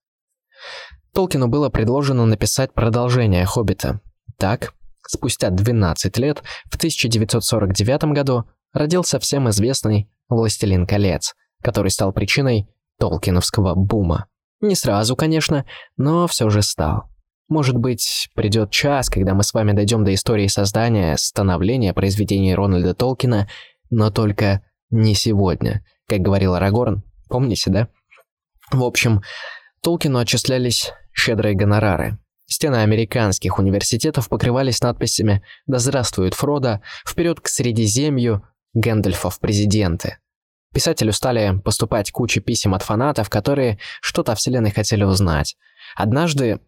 Толкину 1.14 1.46
было 1.46 1.68
предложено 1.68 2.26
написать 2.26 2.72
продолжение 2.74 3.44
«Хоббита». 3.44 4.00
Так, 4.38 4.74
спустя 5.06 5.50
12 5.50 6.18
лет, 6.18 6.42
в 6.68 6.74
1949 6.74 8.12
году, 8.12 8.50
родился 8.72 9.20
всем 9.20 9.48
известный 9.50 10.10
«Властелин 10.28 10.84
колец», 10.84 11.36
который 11.62 11.92
стал 11.92 12.12
причиной 12.12 12.68
толкиновского 12.98 13.74
бума. 13.74 14.26
Не 14.60 14.74
сразу, 14.74 15.16
конечно, 15.16 15.64
но 15.96 16.26
все 16.26 16.48
же 16.50 16.62
стал. 16.62 17.04
Может 17.48 17.76
быть, 17.76 18.28
придет 18.34 18.70
час, 18.70 19.08
когда 19.08 19.34
мы 19.34 19.44
с 19.44 19.54
вами 19.54 19.72
дойдем 19.72 20.04
до 20.04 20.12
истории 20.12 20.48
создания, 20.48 21.16
становления 21.16 21.94
произведений 21.94 22.54
Рональда 22.54 22.94
Толкина, 22.94 23.48
но 23.90 24.10
только 24.10 24.62
не 24.90 25.14
сегодня, 25.14 25.84
как 26.08 26.20
говорил 26.20 26.54
Арагорн, 26.54 27.04
помните, 27.28 27.70
да? 27.70 27.88
В 28.72 28.82
общем, 28.82 29.22
Толкину 29.80 30.18
отчислялись 30.18 30.92
щедрые 31.14 31.54
гонорары. 31.54 32.18
Стены 32.46 32.76
американских 32.76 33.58
университетов 33.58 34.28
покрывались 34.28 34.80
надписями 34.80 35.42
«Да 35.66 35.78
здравствует 35.78 36.34
Фродо», 36.34 36.80
«Вперед 37.06 37.40
к 37.40 37.48
Средиземью», 37.48 38.46
«Гэндальфов 38.74 39.40
президенты». 39.40 40.18
Писателю 40.76 41.14
стали 41.14 41.58
поступать 41.64 42.12
куча 42.12 42.42
писем 42.42 42.74
от 42.74 42.82
фанатов, 42.82 43.30
которые 43.30 43.78
что-то 44.02 44.32
о 44.32 44.34
вселенной 44.34 44.70
хотели 44.70 45.04
узнать. 45.04 45.56
Однажды, 45.94 46.60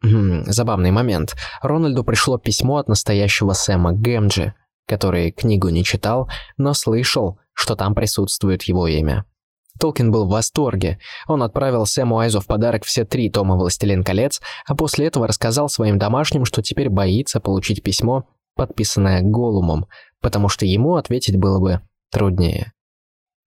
забавный 0.46 0.92
момент, 0.92 1.36
Рональду 1.60 2.04
пришло 2.04 2.38
письмо 2.38 2.78
от 2.78 2.88
настоящего 2.88 3.52
Сэма 3.52 3.92
Гэмджи, 3.92 4.54
который 4.86 5.30
книгу 5.30 5.68
не 5.68 5.84
читал, 5.84 6.30
но 6.56 6.72
слышал, 6.72 7.38
что 7.52 7.76
там 7.76 7.94
присутствует 7.94 8.62
его 8.62 8.86
имя. 8.86 9.26
Толкин 9.78 10.10
был 10.10 10.24
в 10.24 10.30
восторге. 10.30 10.98
Он 11.26 11.42
отправил 11.42 11.84
Сэму 11.84 12.18
Айзу 12.18 12.40
в 12.40 12.46
подарок 12.46 12.86
все 12.86 13.04
три 13.04 13.28
тома 13.28 13.56
«Властелин 13.56 14.02
колец», 14.02 14.40
а 14.64 14.74
после 14.74 15.08
этого 15.08 15.28
рассказал 15.28 15.68
своим 15.68 15.98
домашним, 15.98 16.46
что 16.46 16.62
теперь 16.62 16.88
боится 16.88 17.40
получить 17.40 17.82
письмо, 17.82 18.24
подписанное 18.56 19.20
Голумом, 19.20 19.86
потому 20.22 20.48
что 20.48 20.64
ему 20.64 20.96
ответить 20.96 21.36
было 21.36 21.60
бы 21.60 21.82
труднее. 22.10 22.72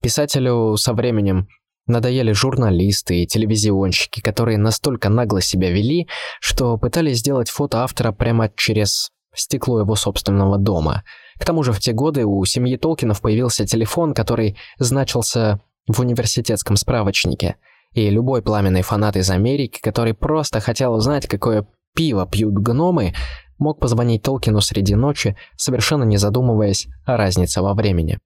Писателю 0.02 0.76
со 0.76 0.94
временем 0.94 1.46
надоели 1.86 2.32
журналисты 2.32 3.22
и 3.22 3.26
телевизионщики, 3.26 4.20
которые 4.20 4.58
настолько 4.58 5.08
нагло 5.08 5.40
себя 5.40 5.70
вели, 5.70 6.08
что 6.40 6.76
пытались 6.76 7.18
сделать 7.18 7.48
фото 7.48 7.84
автора 7.84 8.10
прямо 8.10 8.50
через 8.56 9.10
стекло 9.34 9.80
его 9.80 9.94
собственного 9.94 10.58
дома. 10.58 11.04
К 11.38 11.44
тому 11.44 11.62
же 11.62 11.72
в 11.72 11.78
те 11.78 11.92
годы 11.92 12.26
у 12.26 12.44
семьи 12.44 12.76
Толкинов 12.76 13.20
появился 13.20 13.64
телефон, 13.64 14.12
который 14.12 14.56
значился 14.78 15.60
в 15.86 16.00
университетском 16.00 16.76
справочнике, 16.76 17.56
и 17.92 18.10
любой 18.10 18.42
пламенный 18.42 18.82
фанат 18.82 19.16
из 19.16 19.30
Америки, 19.30 19.80
который 19.80 20.14
просто 20.14 20.60
хотел 20.60 20.94
узнать, 20.94 21.26
какое 21.28 21.66
пиво 21.94 22.26
пьют 22.26 22.54
гномы, 22.54 23.14
мог 23.58 23.78
позвонить 23.78 24.22
Толкину 24.22 24.60
среди 24.60 24.94
ночи, 24.94 25.36
совершенно 25.56 26.04
не 26.04 26.16
задумываясь 26.16 26.88
о 27.04 27.16
разнице 27.16 27.62
во 27.62 27.74
времени. 27.74 28.18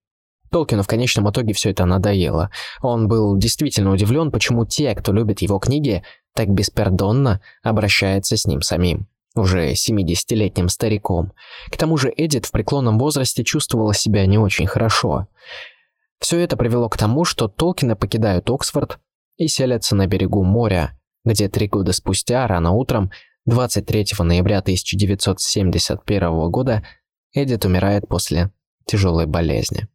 Толкину 0.51 0.83
в 0.83 0.87
конечном 0.87 1.29
итоге 1.29 1.53
все 1.53 1.71
это 1.71 1.85
надоело. 1.85 2.49
Он 2.81 3.07
был 3.07 3.37
действительно 3.37 3.91
удивлен, 3.91 4.31
почему 4.31 4.65
те, 4.65 4.95
кто 4.95 5.11
любит 5.11 5.41
его 5.41 5.59
книги, 5.59 6.03
так 6.33 6.49
беспердонно 6.49 7.41
обращаются 7.63 8.37
с 8.37 8.45
ним 8.45 8.61
самим, 8.61 9.07
уже 9.35 9.73
70-летним 9.73 10.69
стариком. 10.69 11.33
К 11.71 11.77
тому 11.77 11.97
же 11.97 12.13
Эдит 12.15 12.45
в 12.45 12.51
преклонном 12.51 12.99
возрасте 12.99 13.43
чувствовала 13.43 13.93
себя 13.93 14.25
не 14.25 14.37
очень 14.37 14.67
хорошо. 14.67 15.27
Все 16.19 16.39
это 16.39 16.57
привело 16.57 16.89
к 16.89 16.97
тому, 16.97 17.25
что 17.25 17.47
Толкины 17.47 17.95
покидают 17.95 18.49
Оксфорд 18.49 18.99
и 19.37 19.47
селятся 19.47 19.95
на 19.95 20.07
берегу 20.07 20.43
моря, 20.43 20.97
где 21.25 21.47
три 21.49 21.67
года 21.67 21.93
спустя, 21.93 22.47
рано 22.47 22.71
утром, 22.71 23.11
23 23.45 24.07
ноября 24.19 24.59
1971 24.59 26.49
года, 26.49 26.83
Эдит 27.33 27.65
умирает 27.65 28.07
после 28.07 28.51
тяжелой 28.85 29.25
болезни. 29.25 29.87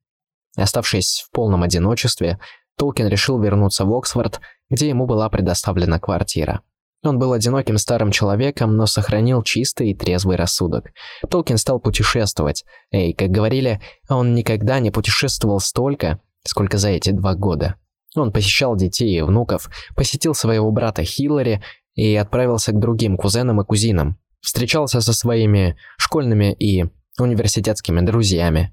Оставшись 0.57 1.25
в 1.27 1.31
полном 1.35 1.63
одиночестве, 1.63 2.39
Толкин 2.77 3.09
решил 3.09 3.41
вернуться 3.41 3.85
в 3.85 3.95
Оксфорд, 3.95 4.41
где 4.71 4.89
ему 4.89 5.07
была 5.07 5.29
предоставлена 5.29 5.99
квартира. 5.99 6.63
Он 7.05 7.19
был 7.19 7.33
одиноким 7.33 7.79
старым 7.79 8.13
человеком, 8.13 8.77
но 8.77 8.87
сохранил 8.87 9.43
чистый 9.43 9.91
и 9.91 9.95
трезвый 9.95 10.37
рассудок. 10.37 10.93
Толкин 11.29 11.59
стал 11.59 11.81
путешествовать, 11.81 12.65
и, 12.93 13.13
как 13.13 13.31
говорили, 13.31 13.81
он 14.09 14.35
никогда 14.35 14.79
не 14.79 14.91
путешествовал 14.91 15.59
столько, 15.59 16.21
сколько 16.45 16.79
за 16.79 16.91
эти 16.91 17.11
два 17.11 17.35
года. 17.35 17.75
Он 18.15 18.31
посещал 18.31 18.77
детей 18.77 19.19
и 19.19 19.23
внуков, 19.23 19.69
посетил 19.97 20.35
своего 20.35 20.71
брата 20.71 21.03
Хиллари 21.03 21.63
и 21.95 22.15
отправился 22.15 22.73
к 22.73 22.79
другим 22.79 23.17
кузенам 23.17 23.61
и 23.61 23.65
кузинам. 23.65 24.19
Встречался 24.41 25.01
со 25.01 25.13
своими 25.13 25.77
школьными 25.99 26.53
и 26.53 26.85
университетскими 27.19 28.01
друзьями. 28.01 28.73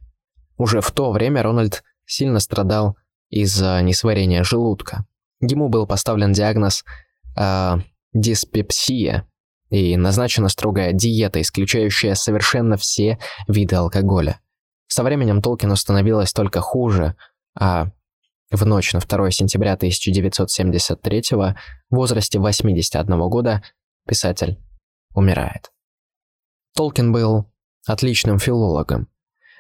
Уже 0.60 0.82
в 0.82 0.92
то 0.92 1.12
время 1.12 1.42
Рональд 1.42 1.84
сильно 2.06 2.40
страдал 2.40 2.98
из-за 3.30 3.82
несварения 3.82 4.44
желудка. 4.44 5.06
Ему 5.40 5.70
был 5.70 5.88
поставлен 5.88 6.34
диагноз 6.34 6.84
э, 7.38 7.78
диспепсия 8.14 9.26
и 9.70 9.96
назначена 9.96 10.50
строгая 10.50 10.92
диета, 10.92 11.40
исключающая 11.40 12.14
совершенно 12.14 12.76
все 12.76 13.20
виды 13.48 13.78
алкоголя. 13.78 14.42
Со 14.88 15.04
временем 15.04 15.42
Толкину 15.42 15.78
становилось 15.78 16.34
только 16.34 16.60
хуже, 16.60 17.16
а 17.58 17.92
в 18.52 18.66
ночь 18.66 18.92
на 18.92 19.00
2 19.00 19.32
сентября 19.32 19.74
1973 19.74 21.24
в 21.32 21.56
возрасте 21.90 22.38
81 22.38 23.30
года 23.30 23.64
писатель 24.06 24.60
умирает. 25.14 25.72
Толкин 26.76 27.14
был 27.14 27.46
отличным 27.86 28.40
филологом. 28.40 29.08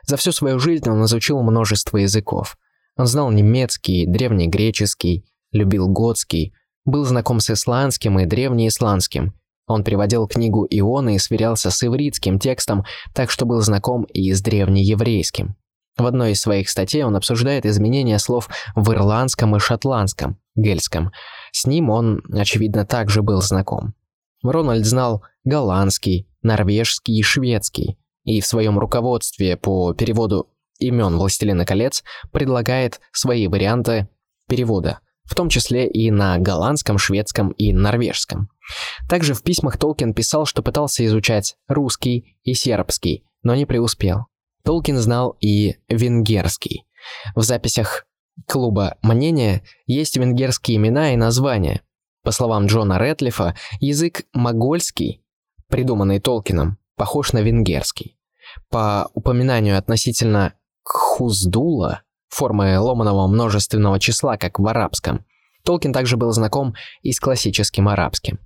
За 0.09 0.17
всю 0.17 0.31
свою 0.31 0.57
жизнь 0.57 0.89
он 0.89 1.05
изучил 1.05 1.39
множество 1.43 1.97
языков. 1.97 2.57
Он 2.97 3.05
знал 3.05 3.29
немецкий, 3.29 4.07
древнегреческий, 4.07 5.23
любил 5.51 5.87
готский, 5.87 6.55
был 6.83 7.05
знаком 7.05 7.39
с 7.39 7.51
исландским 7.51 8.19
и 8.19 8.25
древнеисландским. 8.25 9.35
Он 9.67 9.83
переводил 9.83 10.27
книгу 10.27 10.65
Ионы 10.67 11.13
и 11.13 11.19
сверялся 11.19 11.69
с 11.69 11.83
ивритским 11.83 12.39
текстом, 12.39 12.85
так 13.13 13.29
что 13.29 13.45
был 13.45 13.61
знаком 13.61 14.05
и 14.05 14.33
с 14.33 14.41
древнееврейским. 14.41 15.55
В 15.95 16.05
одной 16.07 16.31
из 16.31 16.41
своих 16.41 16.71
статей 16.71 17.03
он 17.03 17.15
обсуждает 17.15 17.67
изменения 17.67 18.17
слов 18.17 18.49
в 18.75 18.91
ирландском 18.91 19.55
и 19.57 19.59
шотландском, 19.59 20.39
гельском. 20.55 21.11
С 21.51 21.67
ним 21.67 21.91
он, 21.91 22.23
очевидно, 22.33 22.83
также 22.83 23.21
был 23.21 23.43
знаком. 23.43 23.93
Рональд 24.41 24.87
знал 24.87 25.21
голландский, 25.43 26.27
норвежский 26.41 27.19
и 27.19 27.21
шведский 27.21 27.98
и 28.23 28.41
в 28.41 28.45
своем 28.45 28.79
руководстве 28.79 29.57
по 29.57 29.93
переводу 29.93 30.49
имен 30.79 31.17
«Властелина 31.17 31.65
колец» 31.65 32.03
предлагает 32.31 32.99
свои 33.11 33.47
варианты 33.47 34.07
перевода, 34.47 34.99
в 35.23 35.35
том 35.35 35.49
числе 35.49 35.87
и 35.87 36.09
на 36.09 36.37
голландском, 36.39 36.97
шведском 36.97 37.51
и 37.51 37.71
норвежском. 37.71 38.49
Также 39.07 39.33
в 39.33 39.43
письмах 39.43 39.77
Толкин 39.77 40.13
писал, 40.13 40.45
что 40.45 40.63
пытался 40.63 41.05
изучать 41.05 41.55
русский 41.67 42.37
и 42.43 42.53
сербский, 42.53 43.23
но 43.43 43.55
не 43.55 43.65
преуспел. 43.65 44.25
Толкин 44.63 44.97
знал 44.97 45.37
и 45.39 45.77
венгерский. 45.87 46.85
В 47.35 47.43
записях 47.43 48.05
клуба 48.47 48.97
«Мнение» 49.01 49.63
есть 49.85 50.17
венгерские 50.17 50.77
имена 50.77 51.13
и 51.13 51.17
названия. 51.17 51.81
По 52.23 52.31
словам 52.31 52.65
Джона 52.65 52.99
Рэтлифа, 52.99 53.55
язык 53.79 54.23
могольский, 54.33 55.23
придуманный 55.69 56.19
Толкином, 56.19 56.78
похож 56.99 57.31
на 57.31 57.39
венгерский. 57.39 58.17
По 58.69 59.09
упоминанию 59.13 59.77
относительно 59.77 60.53
Кхуздула, 60.83 62.01
формы 62.27 62.77
ломаного 62.77 63.25
множественного 63.27 63.99
числа, 63.99 64.37
как 64.37 64.59
в 64.59 64.67
арабском. 64.67 65.25
Толкин 65.63 65.93
также 65.93 66.17
был 66.17 66.31
знаком 66.31 66.75
и 67.01 67.13
с 67.13 67.19
классическим 67.19 67.87
арабским. 67.87 68.39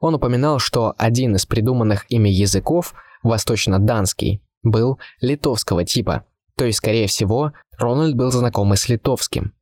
Он 0.00 0.14
упоминал, 0.14 0.58
что 0.58 0.94
один 0.96 1.36
из 1.36 1.44
придуманных 1.44 2.06
ими 2.08 2.30
языков, 2.30 2.94
восточно-данский, 3.22 4.42
был 4.62 4.98
литовского 5.20 5.84
типа, 5.84 6.24
то 6.56 6.64
есть, 6.64 6.78
скорее 6.78 7.08
всего, 7.08 7.52
Рональд 7.78 8.16
был 8.16 8.30
знаком 8.30 8.72
и 8.72 8.76
с 8.76 8.88
литовским. 8.88 9.52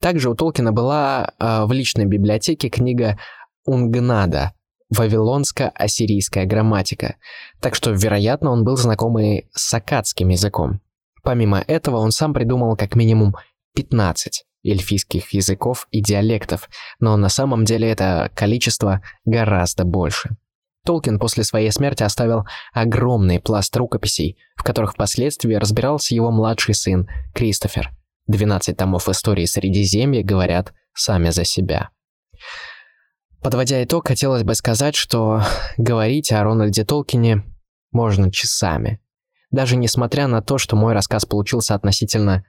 Также 0.00 0.30
у 0.30 0.34
Толкина 0.34 0.72
была 0.72 1.32
э, 1.38 1.64
в 1.64 1.72
личной 1.72 2.04
библиотеке 2.04 2.68
книга 2.68 3.18
Унгнада 3.64 4.52
«Вавилонско-ассирийская 4.94 6.46
грамматика», 6.46 7.16
так 7.60 7.74
что, 7.74 7.90
вероятно, 7.90 8.50
он 8.50 8.64
был 8.64 8.76
знаком 8.76 9.18
и 9.18 9.44
с 9.52 9.72
акадским 9.74 10.28
языком. 10.28 10.80
Помимо 11.22 11.62
этого, 11.66 11.96
он 11.96 12.10
сам 12.10 12.32
придумал 12.32 12.76
как 12.76 12.94
минимум 12.94 13.34
15 13.74 14.44
эльфийских 14.64 15.32
языков 15.32 15.86
и 15.90 16.02
диалектов, 16.02 16.68
но 17.00 17.16
на 17.16 17.28
самом 17.28 17.64
деле 17.64 17.88
это 17.90 18.30
количество 18.34 19.02
гораздо 19.24 19.84
больше. 19.84 20.30
Толкин 20.84 21.18
после 21.18 21.44
своей 21.44 21.70
смерти 21.70 22.02
оставил 22.02 22.46
огромный 22.72 23.40
пласт 23.40 23.76
рукописей, 23.76 24.38
в 24.56 24.62
которых 24.62 24.94
впоследствии 24.94 25.54
разбирался 25.54 26.14
его 26.14 26.30
младший 26.30 26.74
сын 26.74 27.08
Кристофер. 27.34 27.90
12 28.26 28.76
томов 28.76 29.08
истории 29.08 29.44
Средиземья 29.44 30.22
говорят 30.22 30.72
сами 30.94 31.30
за 31.30 31.44
себя. 31.44 31.90
Подводя 33.42 33.84
итог, 33.84 34.08
хотелось 34.08 34.42
бы 34.42 34.54
сказать, 34.54 34.96
что 34.96 35.42
говорить 35.76 36.32
о 36.32 36.42
Рональде 36.42 36.84
Толкине 36.84 37.44
можно 37.92 38.32
часами. 38.32 39.00
Даже 39.50 39.76
несмотря 39.76 40.26
на 40.26 40.42
то, 40.42 40.58
что 40.58 40.76
мой 40.76 40.92
рассказ 40.92 41.24
получился 41.24 41.74
относительно 41.74 42.44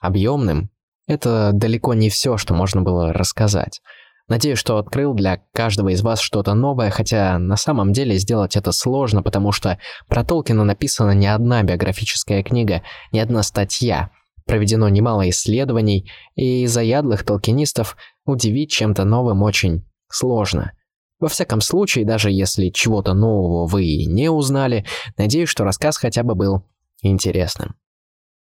объемным, 0.00 0.70
это 1.06 1.50
далеко 1.52 1.94
не 1.94 2.10
все, 2.10 2.36
что 2.36 2.54
можно 2.54 2.82
было 2.82 3.12
рассказать. 3.12 3.80
Надеюсь, 4.28 4.58
что 4.58 4.78
открыл 4.78 5.14
для 5.14 5.42
каждого 5.52 5.90
из 5.90 6.02
вас 6.02 6.20
что-то 6.20 6.54
новое, 6.54 6.90
хотя 6.90 7.38
на 7.38 7.56
самом 7.56 7.92
деле 7.92 8.16
сделать 8.16 8.56
это 8.56 8.72
сложно, 8.72 9.22
потому 9.22 9.52
что 9.52 9.78
про 10.08 10.24
Толкина 10.24 10.64
написана 10.64 11.10
не 11.12 11.26
одна 11.26 11.62
биографическая 11.62 12.42
книга, 12.42 12.82
не 13.12 13.20
одна 13.20 13.42
статья. 13.42 14.10
Проведено 14.46 14.88
немало 14.88 15.28
исследований, 15.28 16.10
и 16.36 16.66
заядлых 16.66 17.24
толкинистов 17.24 17.96
удивить 18.26 18.70
чем-то 18.70 19.04
новым 19.04 19.42
очень 19.42 19.84
сложно. 20.08 20.72
Во 21.20 21.28
всяком 21.28 21.60
случае, 21.60 22.04
даже 22.04 22.30
если 22.30 22.68
чего-то 22.68 23.14
нового 23.14 23.66
вы 23.66 23.84
и 23.84 24.06
не 24.06 24.28
узнали, 24.28 24.84
надеюсь, 25.16 25.48
что 25.48 25.64
рассказ 25.64 25.96
хотя 25.96 26.22
бы 26.22 26.34
был 26.34 26.64
интересным. 27.02 27.76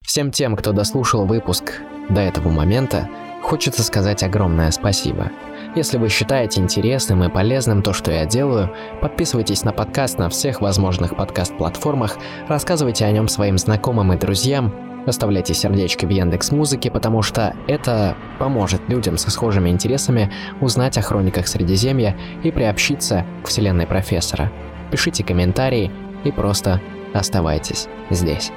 Всем 0.04 0.30
тем, 0.30 0.56
кто 0.56 0.72
дослушал 0.72 1.26
выпуск 1.26 1.80
до 2.08 2.20
этого 2.20 2.50
момента, 2.50 3.08
хочется 3.42 3.82
сказать 3.82 4.22
огромное 4.22 4.70
спасибо. 4.70 5.30
Если 5.74 5.98
вы 5.98 6.08
считаете 6.08 6.60
интересным 6.60 7.24
и 7.24 7.30
полезным 7.30 7.82
то, 7.82 7.92
что 7.92 8.10
я 8.10 8.24
делаю, 8.24 8.74
подписывайтесь 9.02 9.64
на 9.64 9.72
подкаст 9.72 10.18
на 10.18 10.28
всех 10.28 10.60
возможных 10.60 11.16
подкаст-платформах, 11.16 12.16
рассказывайте 12.48 13.04
о 13.04 13.12
нем 13.12 13.28
своим 13.28 13.58
знакомым 13.58 14.12
и 14.12 14.16
друзьям, 14.16 14.87
оставляйте 15.08 15.54
сердечки 15.54 16.06
в 16.06 16.10
Яндекс 16.10 16.50
Музыке, 16.50 16.90
потому 16.90 17.22
что 17.22 17.54
это 17.66 18.16
поможет 18.38 18.80
людям 18.88 19.16
со 19.18 19.30
схожими 19.30 19.70
интересами 19.70 20.32
узнать 20.60 20.98
о 20.98 21.02
хрониках 21.02 21.48
Средиземья 21.48 22.16
и 22.42 22.50
приобщиться 22.50 23.24
к 23.42 23.48
вселенной 23.48 23.86
профессора. 23.86 24.50
Пишите 24.90 25.24
комментарии 25.24 25.90
и 26.24 26.32
просто 26.32 26.80
оставайтесь 27.14 27.88
здесь. 28.10 28.50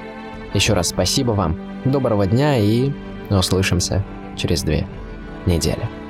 Еще 0.54 0.74
раз 0.74 0.88
спасибо 0.88 1.32
вам, 1.32 1.58
доброго 1.84 2.26
дня 2.26 2.58
и 2.58 2.92
услышимся 3.30 4.04
через 4.36 4.62
две 4.62 4.86
недели. 5.46 6.01